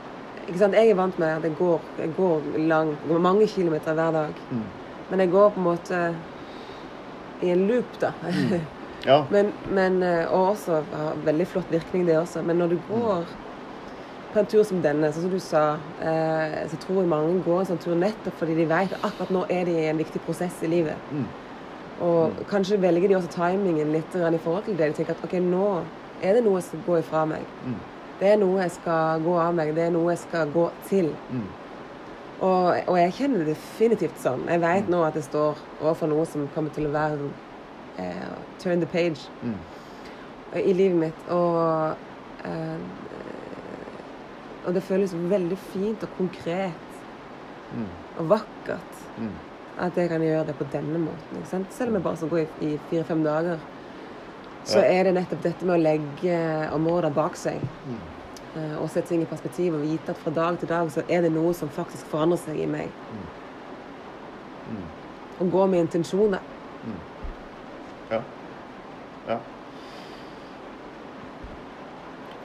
ikke 0.48 0.58
sant, 0.58 0.74
Jeg 0.74 0.90
er 0.90 0.94
vant 0.94 1.18
med 1.18 1.28
at 1.36 1.42
jeg 1.42 1.56
går, 1.58 1.80
jeg 1.98 2.14
går 2.16 2.40
lang, 2.68 2.96
går 3.08 3.18
mange 3.20 3.46
kilometer 3.46 3.94
hver 3.94 4.12
dag. 4.12 4.34
Mm. 4.50 4.62
Men 5.10 5.18
jeg 5.20 5.30
går 5.30 5.50
på 5.50 5.56
en 5.60 5.64
måte 5.64 6.14
i 7.42 7.52
en 7.54 7.68
loop, 7.70 8.00
da. 8.02 8.12
Ja. 9.06 9.26
Men, 9.30 9.52
men, 9.70 10.02
eh, 10.02 10.26
og 10.26 10.56
også 10.56 10.80
har 10.90 11.20
veldig 11.24 11.44
flott 11.46 11.68
virkning, 11.70 12.02
det 12.06 12.16
også. 12.18 12.42
Men 12.42 12.58
når 12.58 12.72
du 12.72 12.78
går 12.88 13.28
på 14.32 14.40
en 14.40 14.48
tur 14.50 14.64
som 14.66 14.80
denne, 14.82 15.12
sånn 15.14 15.28
som 15.28 15.32
du 15.32 15.38
sa, 15.40 15.62
eh, 16.02 16.56
så 16.68 16.78
tror 16.82 16.98
jeg 17.02 17.10
mange 17.12 17.42
går 17.46 17.60
en 17.62 17.68
sånn 17.70 17.80
tur 17.82 17.94
nettopp 17.96 18.36
fordi 18.40 18.56
de 18.58 18.66
vet 18.68 18.92
at 18.96 19.06
akkurat 19.06 19.30
nå 19.32 19.44
er 19.54 19.68
de 19.68 19.76
i 19.78 19.86
en 19.88 20.02
viktig 20.02 20.20
prosess 20.26 20.58
i 20.66 20.72
livet. 20.72 21.12
Mm. 21.14 21.28
Og 22.08 22.42
kanskje 22.50 22.80
velger 22.82 23.08
de 23.10 23.16
også 23.18 23.32
timingen 23.34 23.94
litt 23.94 24.18
i 24.18 24.42
forhold 24.42 24.66
til 24.66 24.76
det. 24.76 24.90
De 24.90 24.98
tenker 24.98 25.16
at 25.16 25.24
ok, 25.24 25.38
nå 25.42 25.70
er 26.22 26.36
det 26.36 26.44
noe 26.44 26.58
jeg 26.60 26.68
skal 26.68 26.84
gå 26.86 26.98
ifra 27.00 27.24
meg. 27.30 27.46
Mm. 27.64 27.78
Det 28.18 28.28
er 28.32 28.38
noe 28.42 28.60
jeg 28.64 28.74
skal 28.74 29.24
gå 29.24 29.34
av 29.38 29.54
meg. 29.54 29.72
Det 29.74 29.86
er 29.86 29.94
noe 29.94 30.12
jeg 30.12 30.22
skal 30.26 30.52
gå 30.54 30.68
til. 30.90 31.10
Mm. 31.30 31.48
Og, 32.40 32.76
og 32.86 32.96
jeg 33.00 33.12
kjenner 33.16 33.38
det 33.42 33.54
definitivt 33.56 34.18
sånn. 34.22 34.44
Jeg 34.46 34.60
vet 34.62 34.88
nå 34.92 35.00
at 35.02 35.14
jeg 35.18 35.24
står 35.26 35.58
overfor 35.80 36.06
noe 36.12 36.26
som 36.30 36.44
kommer 36.54 36.70
til 36.70 36.86
å 36.86 36.92
være 36.94 37.30
eh, 37.98 38.28
turn 38.62 38.80
the 38.80 38.86
page 38.86 39.24
Mm. 39.42 39.56
i 40.54 40.72
livet 40.72 40.96
mitt. 40.96 41.24
Og, 41.34 41.96
eh, 42.44 42.78
og 44.66 44.74
det 44.74 44.82
føles 44.86 45.12
veldig 45.14 45.58
fint 45.72 46.02
og 46.06 46.14
konkret 46.18 46.84
Mm. 47.74 47.88
og 48.18 48.28
vakkert 48.30 48.94
Mm. 49.18 49.32
at 49.78 49.94
jeg 49.96 50.08
kan 50.08 50.20
gjøre 50.22 50.46
det 50.46 50.54
på 50.58 50.64
denne 50.72 50.98
måten. 50.98 51.44
Selv 51.70 51.88
om 51.88 51.94
jeg 51.94 52.02
bare 52.02 52.16
skal 52.16 52.28
gå 52.28 52.36
i, 52.38 52.46
i 52.64 52.78
fire-fem 52.90 53.22
dager, 53.24 53.58
så 54.64 54.78
Ja. 54.78 54.84
er 55.00 55.02
det 55.04 55.14
nettopp 55.14 55.42
dette 55.42 55.64
med 55.66 55.78
å 55.78 55.82
legge 55.82 56.70
områder 56.72 57.10
bak 57.14 57.36
seg. 57.36 57.60
Mm. 57.86 57.98
Eh, 58.58 58.76
Og 58.82 58.90
sette 58.90 59.08
ting 59.12 59.22
i 59.22 59.28
perspektiv 59.30 59.74
og 59.78 59.82
vite 59.86 60.12
at 60.14 60.20
fra 60.22 60.30
dag 60.34 60.58
til 60.58 60.68
dag 60.68 60.90
så 60.92 61.02
er 61.08 61.24
det 61.26 61.32
noe 61.34 61.54
som 61.54 61.70
faktisk 61.72 62.06
forandrer 62.12 62.40
seg 62.42 62.58
i 62.60 62.66
meg. 62.70 62.90
Mm. 64.68 64.86
Og 65.40 65.50
gå 65.52 65.66
med 65.66 65.86
intensjoner. 65.86 66.42
Ja. 68.10 68.20
ja. 69.28 69.36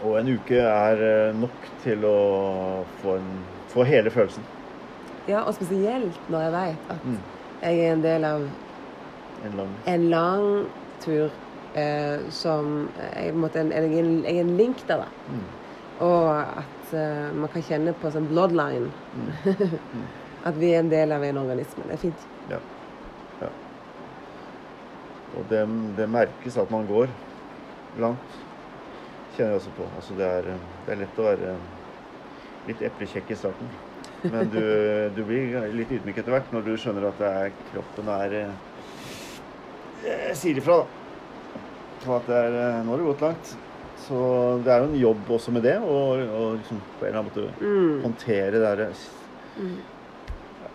Og 0.03 0.17
en 0.19 0.33
uke 0.35 0.59
er 0.59 1.03
eh, 1.07 1.35
nok 1.39 1.69
til 1.83 2.03
å 2.07 2.17
få, 3.01 3.15
en, 3.21 3.29
få 3.71 3.85
hele 3.87 4.11
følelsen. 4.11 4.43
Ja, 5.29 5.45
og 5.47 5.53
spesielt 5.55 6.19
når 6.29 6.41
jeg 6.47 6.51
vet 6.57 6.91
at 6.91 7.05
Mm. 7.07 7.19
jeg 7.61 7.79
er 7.79 7.93
en 7.93 8.03
del 8.03 8.25
av 8.27 8.41
En 9.45 9.53
lang 9.57 9.69
en 9.87 10.09
lang 10.09 10.67
tur 10.99 11.29
eh, 11.75 12.19
som 12.29 12.89
jeg, 13.15 13.29
en, 13.31 13.71
jeg, 13.71 13.83
en, 13.99 14.23
jeg 14.25 14.35
er 14.37 14.41
en 14.41 14.57
link 14.57 14.83
der, 14.87 14.97
da. 14.97 15.07
Mm. 15.99 16.05
Og 16.05 16.29
at 16.39 16.93
uh, 16.93 17.33
man 17.37 17.51
kan 17.53 17.65
kjenne 17.69 17.95
på 18.01 18.11
sånn 18.13 18.29
bloodline. 18.31 18.91
Mm. 19.15 20.05
at 20.47 20.57
vi 20.59 20.73
er 20.73 20.83
en 20.83 20.91
del 20.91 21.15
av 21.15 21.23
en 21.23 21.41
organisme. 21.43 21.85
Det 21.87 21.97
er 21.97 22.01
fint. 22.01 22.25
Ja. 22.51 22.59
ja. 23.41 23.51
Og 25.37 25.47
det, 25.51 25.63
det 25.97 26.09
merkes 26.11 26.59
at 26.59 26.73
man 26.73 26.89
går 26.89 27.07
langt. 28.03 28.41
Kjenner 29.37 29.55
jeg 29.55 29.61
også 29.61 29.73
på. 29.77 29.87
Altså 29.95 30.17
det, 30.19 30.27
er, 30.27 30.51
det 30.85 30.93
er 30.93 31.01
lett 31.05 31.19
å 31.19 31.29
være 31.29 31.55
litt 32.67 32.83
eplekjekk 32.85 33.33
i 33.33 33.39
starten. 33.39 33.71
Men 34.23 34.51
du, 34.51 34.61
du 35.15 35.23
blir 35.27 35.57
litt 35.75 35.91
ydmyk 35.91 36.19
etter 36.21 36.35
hvert 36.35 36.51
når 36.55 36.67
du 36.67 36.75
skjønner 36.79 37.09
at 37.09 37.17
det 37.19 37.31
er, 37.43 37.55
kroppen 37.73 38.11
er 38.13 38.35
eh, 38.39 38.53
Sier 40.37 40.59
ifra, 40.59 40.83
da. 40.83 41.59
Så 42.03 42.15
at 42.17 42.27
det 42.27 42.37
er, 42.37 42.55
eh, 42.59 42.79
nå 42.83 42.93
har 42.93 43.01
det 43.01 43.09
gått 43.09 43.23
langt. 43.23 43.53
Så 44.03 44.17
det 44.63 44.71
er 44.73 44.81
jo 44.83 44.89
en 44.91 44.99
jobb 44.99 45.29
også 45.37 45.51
med 45.55 45.63
det, 45.63 45.77
å 45.79 45.97
liksom 46.57 46.79
på 46.99 47.05
en 47.05 47.13
eller 47.13 47.19
annen 47.21 47.31
måte 47.31 47.45
Mm. 47.63 48.01
håndtere 48.03 48.51
det 48.51 48.61
derre 48.63 48.89
Mm. 49.57 49.77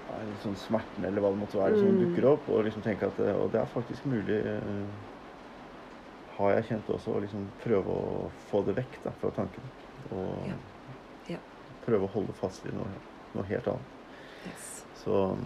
er 0.09 0.33
sånn 0.43 0.57
smerten 0.57 1.05
eller 1.05 1.21
hva 1.21 1.31
det 1.35 1.41
måtte 1.43 1.59
være 1.61 1.77
som 1.79 1.88
Mm. 1.93 1.99
dukker 2.07 2.25
opp, 2.33 2.49
og 2.49 2.64
liksom 2.64 2.83
tenke 2.83 3.07
at 3.07 3.19
og 3.21 3.51
det 3.53 3.61
er 3.61 3.67
faktisk 3.67 4.05
mulig 4.07 4.38
eh, 4.47 4.87
har 6.38 6.53
jeg 6.55 6.64
kjent 6.71 6.87
også, 6.95 7.09
å 7.17 7.21
liksom 7.21 7.47
prøve 7.64 7.87
å 7.87 8.31
få 8.51 8.64
det 8.64 8.77
vekk 8.77 9.03
da, 9.05 9.11
fra 9.21 9.31
tankene. 9.31 9.69
Og 10.12 10.47
Ja. 10.47 10.55
Ja. 11.29 11.38
prøve 11.87 12.05
å 12.07 12.12
holde 12.12 12.33
fast 12.33 12.64
i 12.67 12.71
noe, 12.71 12.87
noe 13.35 13.45
helt 13.45 13.67
annet. 13.67 13.81
Yes. 14.47 14.85
Så 15.05 15.37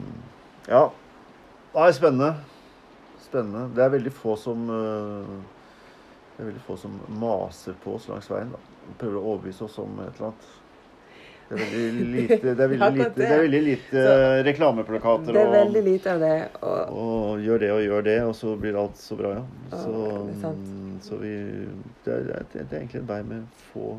ja. 0.68 0.90
Det 1.74 1.80
er 1.80 1.92
spennende. 1.92 2.34
Spennende. 3.18 3.74
Det 3.74 3.82
er 3.82 3.88
veldig 3.98 4.12
få 4.12 4.36
som 4.36 4.68
eh, 4.68 5.40
det 6.36 6.42
er 6.42 6.48
veldig 6.48 6.64
få 6.66 6.76
som 6.80 6.98
maser 7.20 7.76
på 7.82 7.94
oss 7.98 8.08
langs 8.08 8.28
veien. 8.30 8.52
da. 8.54 8.60
Prøver 8.98 9.18
å 9.18 9.24
overbevise 9.34 9.64
oss 9.66 9.78
om 9.82 9.98
et 10.02 10.16
eller 10.16 10.30
annet. 10.30 10.46
Det 11.48 11.58
er 11.58 11.72
veldig 11.74 12.06
lite, 12.16 12.38
det 12.42 12.52
er 12.52 12.70
veldig 12.72 12.92
lite, 12.96 13.10
det. 13.16 13.26
er 13.26 13.42
veldig 13.42 13.62
lite 13.66 14.04
reklameplakater 14.46 15.36
Det 15.36 15.42
er 15.42 15.52
veldig 15.52 15.82
lite 15.88 16.14
av 16.14 16.22
det. 16.24 16.36
Og, 16.62 16.94
og 17.02 17.44
gjør 17.46 17.64
det 17.64 17.72
og 17.74 17.82
gjør 17.84 18.06
det, 18.08 18.16
og 18.28 18.36
så 18.38 18.54
blir 18.62 18.78
alt 18.80 18.96
så 19.00 19.18
bra, 19.18 19.34
ja. 19.36 19.44
Så, 19.72 20.06
det 20.30 20.38
sant. 20.40 20.72
så 21.04 21.20
vi 21.20 21.34
det 22.06 22.16
er, 22.16 22.46
det 22.54 22.64
er 22.64 22.78
egentlig 22.80 23.02
en 23.02 23.10
vei 23.10 23.20
med 23.28 23.60
få 23.72 23.96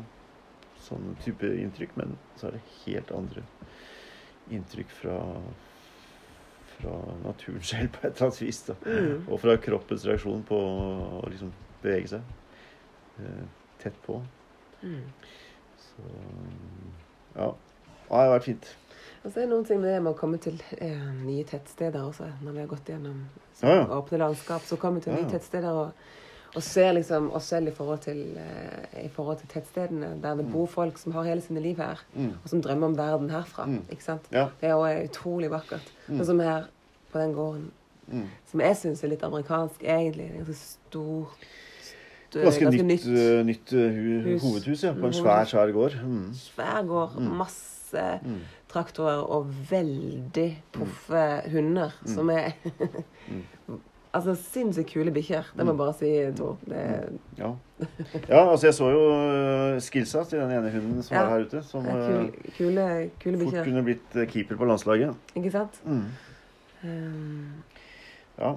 sånne 0.84 1.14
type 1.24 1.48
inntrykk, 1.48 1.94
men 1.96 2.18
så 2.36 2.50
er 2.50 2.58
det 2.58 2.64
helt 2.82 3.14
andre 3.14 3.46
inntrykk 4.52 4.90
fra 4.92 5.20
fra 6.74 6.94
naturen 7.22 7.62
selv 7.62 7.92
på 7.94 8.02
et 8.02 8.16
eller 8.16 8.26
annet 8.26 8.42
vis. 8.42 8.62
Da. 8.66 8.74
Mm. 8.82 9.28
Og 9.30 9.40
fra 9.40 9.54
kroppens 9.62 10.06
reaksjon 10.08 10.42
på 10.48 10.58
å 10.58 11.22
liksom 11.30 11.52
bevege 11.84 12.08
seg 12.16 12.22
eh, 13.20 13.44
tett 13.82 13.96
på. 14.06 14.18
mm. 14.82 15.02
Så 15.84 16.02
ja. 17.36 17.44
ja. 17.44 17.52
Det 18.08 18.16
har 18.20 18.32
vært 18.34 18.44
fint. 18.48 18.66
Og 19.24 19.30
så 19.32 19.40
er 19.40 19.46
det 19.46 19.50
noen 19.54 19.64
ting 19.64 19.80
med 19.80 19.90
det 19.94 20.02
med 20.04 20.12
å 20.12 20.18
komme 20.18 20.38
til 20.42 20.58
eh, 20.78 21.06
nye 21.24 21.44
tettsteder 21.48 22.02
også. 22.04 22.26
Når 22.44 22.52
vi 22.52 22.60
har 22.62 22.68
gått 22.70 22.90
gjennom 22.92 23.22
så, 23.56 23.66
Ja, 23.70 23.76
ja. 23.80 23.86
åpne 23.96 24.18
landskap, 24.20 24.66
så 24.68 24.76
kommer 24.80 25.00
vi 25.00 25.06
til 25.06 25.14
nye 25.16 25.24
ja. 25.24 25.30
tettsteder 25.32 25.78
og, 25.80 26.02
og 26.54 26.62
ser 26.62 26.92
liksom 26.98 27.30
oss 27.34 27.48
selv 27.50 27.70
i 27.72 27.74
forhold 27.74 28.02
til, 28.04 28.20
eh, 28.38 28.98
i 29.06 29.08
forhold 29.14 29.40
til 29.40 29.48
tettstedene, 29.54 30.12
der 30.22 30.36
det 30.42 30.46
bor 30.52 30.68
folk 30.70 30.98
som 31.00 31.16
har 31.16 31.26
hele 31.30 31.42
sine 31.42 31.62
liv 31.64 31.80
her, 31.80 32.02
Mm. 32.14 32.34
og 32.42 32.48
som 32.52 32.62
drømmer 32.62 32.92
om 32.92 32.98
verden 32.98 33.32
herfra. 33.32 33.64
Mm. 33.66 33.80
Ikke 33.90 34.04
sant? 34.04 34.28
Ja. 34.32 34.48
Det 34.60 34.68
er 34.68 34.74
også 34.76 35.08
utrolig 35.08 35.50
vakkert. 35.50 35.88
Mm. 36.08 36.18
Sånn 36.20 36.26
som 36.34 36.40
her 36.44 36.68
på 37.12 37.18
den 37.24 37.34
gården, 37.34 37.70
Mm. 38.12 38.26
som 38.50 38.60
jeg 38.60 38.76
syns 38.76 39.02
er 39.04 39.08
litt 39.14 39.22
amerikansk, 39.24 39.80
egentlig. 39.82 40.28
Det 40.28 40.34
er 40.34 40.44
ganske 40.44 40.60
stort. 40.60 41.46
Eh, 42.36 42.42
Ganske, 42.42 42.70
nytt, 42.70 43.06
eh, 43.06 43.44
nytt 43.44 43.72
eh, 43.72 44.24
Hus. 44.32 44.42
hovedhus, 44.42 44.84
ja. 44.84 44.92
På 44.92 45.06
en 45.06 45.12
Mm, 45.12 45.18
svær, 45.22 45.44
svær 45.44 45.72
gård. 45.72 45.94
Mm. 46.04 46.32
Svær 46.34 46.82
gård, 46.86 47.16
Mm. 47.18 47.36
masse 47.36 48.20
Mm. 48.24 48.40
traktorer 48.68 49.22
og 49.30 49.46
veldig 49.70 50.56
proffe 50.72 51.42
hunder 51.52 51.90
som 52.06 52.28
er 52.30 52.52
Altså 54.14 54.34
sinnssykt 54.38 54.92
kule 54.92 55.10
bikkjer. 55.10 55.42
Det 55.58 55.64
må 55.66 55.72
jeg 55.72 55.78
bare 55.78 55.94
si, 55.98 56.36
Tor. 56.38 56.56
Det, 56.68 57.18
Ja. 57.38 57.48
ja, 58.28 58.50
altså 58.50 58.66
jeg 58.68 58.74
så 58.74 58.90
jo 58.92 59.80
skillsa 59.80 60.22
til 60.28 60.38
den 60.38 60.50
ene 60.54 60.70
hunden 60.70 61.02
som 61.02 61.16
Ja. 61.16 61.22
er 61.24 61.28
her 61.30 61.44
ute, 61.44 61.62
som 61.66 61.80
uh, 61.86 62.28
kule, 62.56 63.10
kule 63.18 63.38
fort 63.38 63.52
bikkjer. 63.52 63.64
kunne 63.64 63.82
blitt 63.82 64.28
keeper 64.30 64.56
på 64.56 64.64
landslaget. 64.64 65.14
Ikke 65.34 65.50
sant? 65.50 65.80
Mm. 65.84 66.04
Um, 66.84 67.52
Ja. 68.38 68.54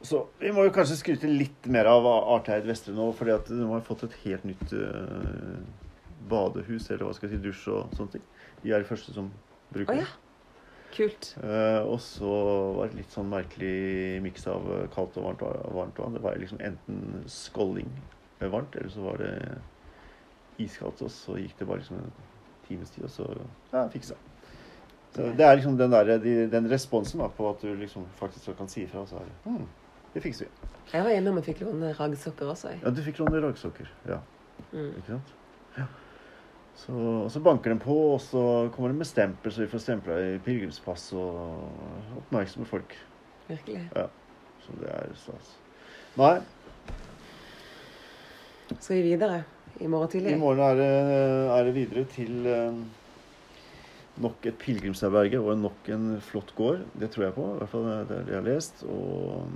Så 0.00 0.22
vi 0.40 0.48
må 0.56 0.64
jo 0.64 0.72
kanskje 0.72 0.96
skryte 0.96 1.28
litt 1.28 1.66
mer 1.68 1.88
av 1.90 2.06
Arteid 2.08 2.64
Vestre 2.68 2.94
nå, 2.96 3.10
fordi 3.16 3.34
at 3.34 3.50
de 3.52 3.66
har 3.68 3.84
fått 3.84 4.06
et 4.06 4.16
helt 4.22 4.46
nytt 4.48 4.72
uh, 4.72 5.58
badehus, 6.30 6.88
eller 6.88 7.04
hva 7.04 7.12
skal 7.16 7.28
jeg 7.28 7.36
si, 7.36 7.44
dusj 7.44 7.66
og 7.74 7.92
sånne 7.98 8.16
ting. 8.16 8.24
De 8.62 8.72
er 8.72 8.80
de 8.80 8.88
første 8.88 9.12
som 9.16 9.28
bruker 9.74 9.92
Å 9.92 10.00
ja. 10.00 10.08
Kult. 10.90 11.28
Uh, 11.38 11.84
og 11.84 12.00
så 12.02 12.30
var 12.78 12.88
det 12.90 13.02
litt 13.02 13.12
sånn 13.14 13.28
merkelig 13.30 14.22
miks 14.24 14.48
av 14.50 14.64
kaldt 14.94 15.20
og 15.20 15.28
varmt, 15.28 15.44
varmt 15.76 16.00
vann. 16.02 16.16
Det 16.16 16.24
var 16.24 16.40
liksom 16.40 16.64
enten 16.64 17.28
skålling 17.30 17.92
med 18.40 18.50
varmt, 18.56 18.74
eller 18.80 18.90
så 18.90 19.04
var 19.04 19.20
det 19.20 19.34
iskaldt. 20.64 21.04
Og 21.04 21.12
så 21.12 21.36
gikk 21.38 21.60
det 21.60 21.68
bare 21.68 21.84
liksom 21.84 22.00
en 22.00 22.10
times 22.66 22.96
tid, 22.96 23.04
og 23.04 23.12
så 23.12 23.28
ja, 23.70 23.84
fiksa. 23.92 24.16
Så 25.14 25.28
det 25.36 25.44
er 25.44 25.56
liksom 25.58 25.76
den, 25.78 25.92
der, 25.92 26.16
de, 26.22 26.34
den 26.50 26.68
responsen 26.70 27.20
da, 27.20 27.28
på 27.34 27.48
at 27.50 27.62
du 27.62 27.70
liksom 27.74 28.06
faktisk 28.18 28.52
kan 28.58 28.70
si 28.70 28.84
ifra. 28.86 29.04
Så 29.06 29.18
er 29.18 29.28
det 29.28 29.38
hm, 29.44 29.68
det 30.14 30.22
fikser 30.24 30.46
vi. 30.48 30.68
Jeg 30.92 31.04
var 31.06 31.14
innom 31.14 31.36
og 31.38 31.44
fikk 31.46 31.60
låne 31.62 31.92
raggsokker 31.94 32.48
også. 32.50 32.72
Jeg. 32.74 32.80
Ja, 32.84 32.90
du 32.90 33.02
fikk 33.06 33.18
låne 33.22 33.42
raggsokker. 33.44 33.90
Ja, 34.08 34.20
Mm. 34.72 34.90
ikke 34.98 35.06
sant? 35.14 35.30
Ja. 35.78 35.84
Så, 36.76 36.92
og 37.24 37.30
så 37.32 37.40
banker 37.40 37.70
den 37.72 37.78
på, 37.80 37.94
og 38.14 38.20
så 38.20 38.42
kommer 38.74 38.88
den 38.92 38.98
med 38.98 39.06
stempel, 39.08 39.52
så 39.52 39.62
vi 39.64 39.68
får 39.72 39.80
stempla 39.84 40.16
i 40.34 40.38
pilegrimspass 40.44 41.12
og 41.12 42.18
oppmerksomme 42.20 42.66
folk. 42.68 42.92
Virkelig. 43.48 43.86
Ja. 43.96 44.06
Så 44.64 44.76
det 44.80 44.88
er 44.92 45.14
stas. 45.16 45.54
Nei, 46.20 46.34
Skal 48.80 48.96
vi 48.96 49.02
videre 49.02 49.42
i 49.80 49.86
morgen 49.90 50.26
i 50.30 50.36
morgen 50.38 50.60
er 50.62 50.74
det, 50.78 50.90
er 51.56 51.64
det 51.66 51.74
videre 51.74 52.04
til 52.12 52.46
eh, 52.46 52.72
nok 54.20 54.46
et 54.50 54.58
pilegrimsherberge 54.60 55.40
og 55.40 55.58
nok 55.58 55.88
en 55.94 56.06
flott 56.24 56.52
gård. 56.58 56.84
Det 57.00 57.10
tror 57.12 57.26
jeg 57.28 57.36
på. 57.36 57.46
I 57.54 57.58
hvert 57.60 57.72
fall 57.72 57.86
det 57.88 57.96
er 57.98 58.08
det 58.10 58.34
jeg 58.34 58.38
har 58.40 58.46
lest. 58.48 58.82
Og, 58.84 59.46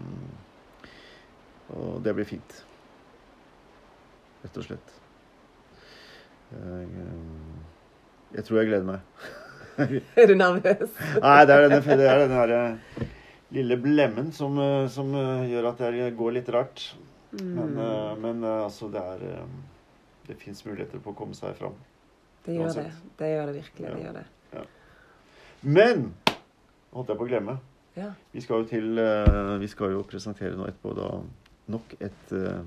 og 1.74 2.02
det 2.04 2.14
blir 2.16 2.28
fint. 2.28 2.58
Rett 4.44 4.60
og 4.60 4.66
slett. 4.68 4.94
Jeg, 6.54 6.88
jeg 8.36 8.44
tror 8.46 8.60
jeg 8.60 8.70
gleder 8.72 8.88
meg. 8.88 9.00
Er 10.20 10.28
du 10.30 10.36
nervøs? 10.38 10.92
Nei, 11.18 11.38
det 11.48 11.54
er 11.56 11.64
denne, 11.64 11.80
det 11.82 12.06
er 12.06 12.20
denne 12.22 12.36
her, 12.38 12.52
eh, 12.54 13.08
lille 13.56 13.74
blemmen 13.82 14.28
som, 14.36 14.54
eh, 14.62 14.84
som 14.92 15.08
eh, 15.18 15.48
gjør 15.50 15.66
at 15.72 15.80
det 15.96 16.12
går 16.18 16.36
litt 16.38 16.52
rart. 16.54 16.92
Men, 16.94 17.00
Mm. 17.34 17.72
Men, 17.74 18.20
men 18.22 18.44
eh, 18.46 18.60
altså, 18.62 18.86
det 18.94 19.00
er 19.02 19.22
eh, 19.26 19.46
Det 20.28 20.36
fins 20.38 20.60
muligheter 20.64 21.00
på 21.02 21.10
å 21.10 21.16
komme 21.18 21.34
seg 21.34 21.56
fram. 21.58 21.74
Det 22.46 22.54
gjør 22.54 22.68
det. 22.70 22.84
uansett. 22.84 23.00
Det 23.18 23.30
gjør 23.32 23.50
det 23.50 23.54
virkelig. 23.56 23.88
Det 23.90 24.04
gjør 24.04 24.14
det. 24.20 24.22
Men 25.64 26.10
holdt 26.92 27.10
jeg 27.10 27.18
på 27.18 27.26
å 27.26 27.30
glemme. 27.30 27.58
Ja. 27.94 28.10
Vi 28.34 28.42
skal 28.42 28.64
jo 28.64 28.68
til 28.68 28.98
uh, 28.98 29.54
Vi 29.62 29.68
skal 29.70 29.94
jo 29.94 30.02
presentere 30.08 30.56
nå 30.58 30.66
etterpå 30.66 30.94
da 30.98 31.10
nok 31.70 31.94
et 32.02 32.34
uh, 32.34 32.64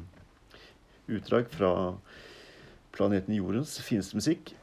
utdrag 1.11 1.51
fra 1.51 1.71
planeten 2.95 3.35
Jordens 3.35 3.75
fineste 3.83 4.17
musikk. 4.17 4.55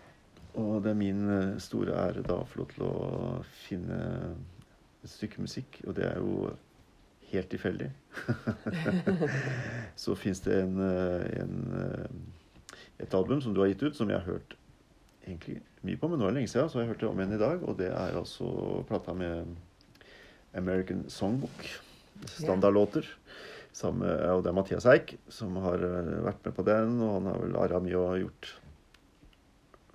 Og 0.58 0.80
det 0.84 0.92
er 0.92 0.98
min 0.98 1.22
eh, 1.34 1.56
store 1.58 1.96
ære 1.98 2.20
da 2.22 2.36
å 2.38 2.46
få 2.46 2.60
lov 2.60 2.68
til 2.70 2.84
å 2.86 2.98
finne 3.64 3.96
et 5.02 5.10
stykke 5.10 5.42
musikk, 5.42 5.80
og 5.82 5.96
det 5.98 6.04
er 6.06 6.20
jo 6.22 6.52
helt 7.32 7.50
tilfeldig. 7.50 7.88
Så 10.04 10.14
fins 10.18 10.44
det 10.46 10.60
en, 10.60 10.78
en, 10.78 11.56
et 13.02 13.18
album 13.18 13.42
som 13.42 13.54
du 13.54 13.64
har 13.64 13.72
gitt 13.72 13.82
ut, 13.82 13.98
som 13.98 14.10
jeg 14.10 14.20
har 14.20 14.30
hørt 14.36 14.54
egentlig 15.24 15.58
mye 15.84 15.98
på, 16.00 16.08
men 16.08 16.20
nå 16.20 16.26
er 16.26 16.34
det 16.34 16.38
lenge 16.40 16.52
siden, 16.52 16.70
så 16.70 16.82
jeg 16.82 16.92
hørte 16.92 17.08
om 17.08 17.20
igjen 17.20 17.36
i 17.36 17.40
dag. 17.40 17.64
Og 17.64 17.76
det 17.80 17.90
er 17.90 18.20
altså 18.20 18.46
plata 18.88 19.16
med 19.16 19.56
American 20.54 21.04
Songbook. 21.10 21.68
Standardlåter. 22.30 23.08
Sammen 23.74 24.06
og 24.06 24.44
det 24.44 24.52
er 24.52 24.54
Mathias 24.54 24.84
Eik 24.86 25.16
som 25.34 25.56
har 25.64 25.82
eh, 25.82 26.10
vært 26.22 26.44
med 26.46 26.54
på 26.54 26.62
den, 26.66 26.92
og 27.02 27.16
han 27.16 27.24
har 27.26 27.40
vel 27.42 27.56
arra 27.58 27.80
mye 27.82 27.98
og 27.98 28.20
gjort 28.20 28.50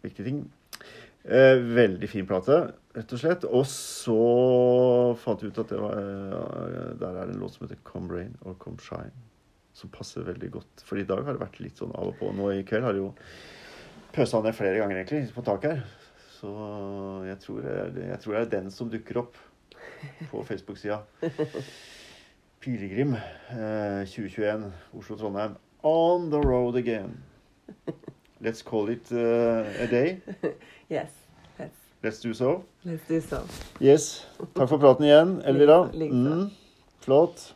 viktige 0.03 0.25
ting. 0.27 0.41
Eh, 1.23 1.55
veldig 1.63 2.09
fin 2.11 2.27
plate, 2.27 2.57
rett 2.95 3.13
og 3.15 3.21
slett. 3.21 3.47
Og 3.47 3.63
så 3.71 4.19
fant 5.23 5.43
vi 5.43 5.51
ut 5.51 5.61
at 5.63 5.71
det 5.71 5.79
var, 5.79 5.95
eh, 5.95 6.91
der 6.99 7.21
er 7.21 7.29
det 7.29 7.37
en 7.37 7.41
låt 7.43 7.55
som 7.55 7.65
heter 7.65 7.79
Come 7.87 8.11
Rain 8.11 8.35
or 8.43 8.59
Come 8.59 8.83
Shine. 8.83 9.15
Som 9.73 9.93
passer 9.95 10.27
veldig 10.27 10.51
godt. 10.57 10.83
For 10.83 10.99
i 10.99 11.07
dag 11.07 11.23
har 11.23 11.37
det 11.37 11.45
vært 11.45 11.61
litt 11.63 11.79
sånn 11.79 11.95
av 11.95 12.11
og 12.11 12.19
på. 12.19 12.33
Nå 12.35 12.51
i 12.57 12.65
kveld 12.67 12.83
har 12.83 12.97
det 12.97 13.03
jo 13.05 13.13
pøsa 14.13 14.41
ned 14.41 14.53
flere 14.57 14.79
ganger 14.81 14.97
egentlig 15.03 15.33
på 15.35 15.41
taket 15.45 15.71
her. 15.77 15.81
Så 16.39 16.51
jeg 17.27 17.39
tror, 17.43 17.61
jeg 17.99 18.19
tror 18.23 18.33
det 18.33 18.41
er 18.45 18.51
den 18.61 18.71
som 18.71 18.89
dukker 18.91 19.19
opp 19.21 19.37
på 20.31 20.43
Facebook-sida. 20.49 21.01
Pilegrim 22.59 23.13
eh, 23.15 24.05
2021, 24.07 24.69
Oslo-Trondheim. 24.97 25.55
On 25.83 26.29
the 26.31 26.39
road 26.39 26.75
again. 26.75 27.23
Let's 28.41 28.61
call 28.61 28.89
it 28.89 29.11
uh, 29.11 29.63
a 29.83 29.87
day. 29.87 30.17
Yes. 30.89 31.09
Let's, 31.59 31.75
Let's 32.01 32.19
do 32.21 32.33
so. 32.33 32.63
let's 32.83 33.07
do 33.07 33.21
so. 33.21 33.43
Yes. 33.79 34.25
Takk 34.55 34.69
for 34.71 34.79
praten 34.81 35.05
igjen, 35.05 35.35
Elvira. 35.45 35.83
Mm, 35.93 36.47
flott. 37.05 37.53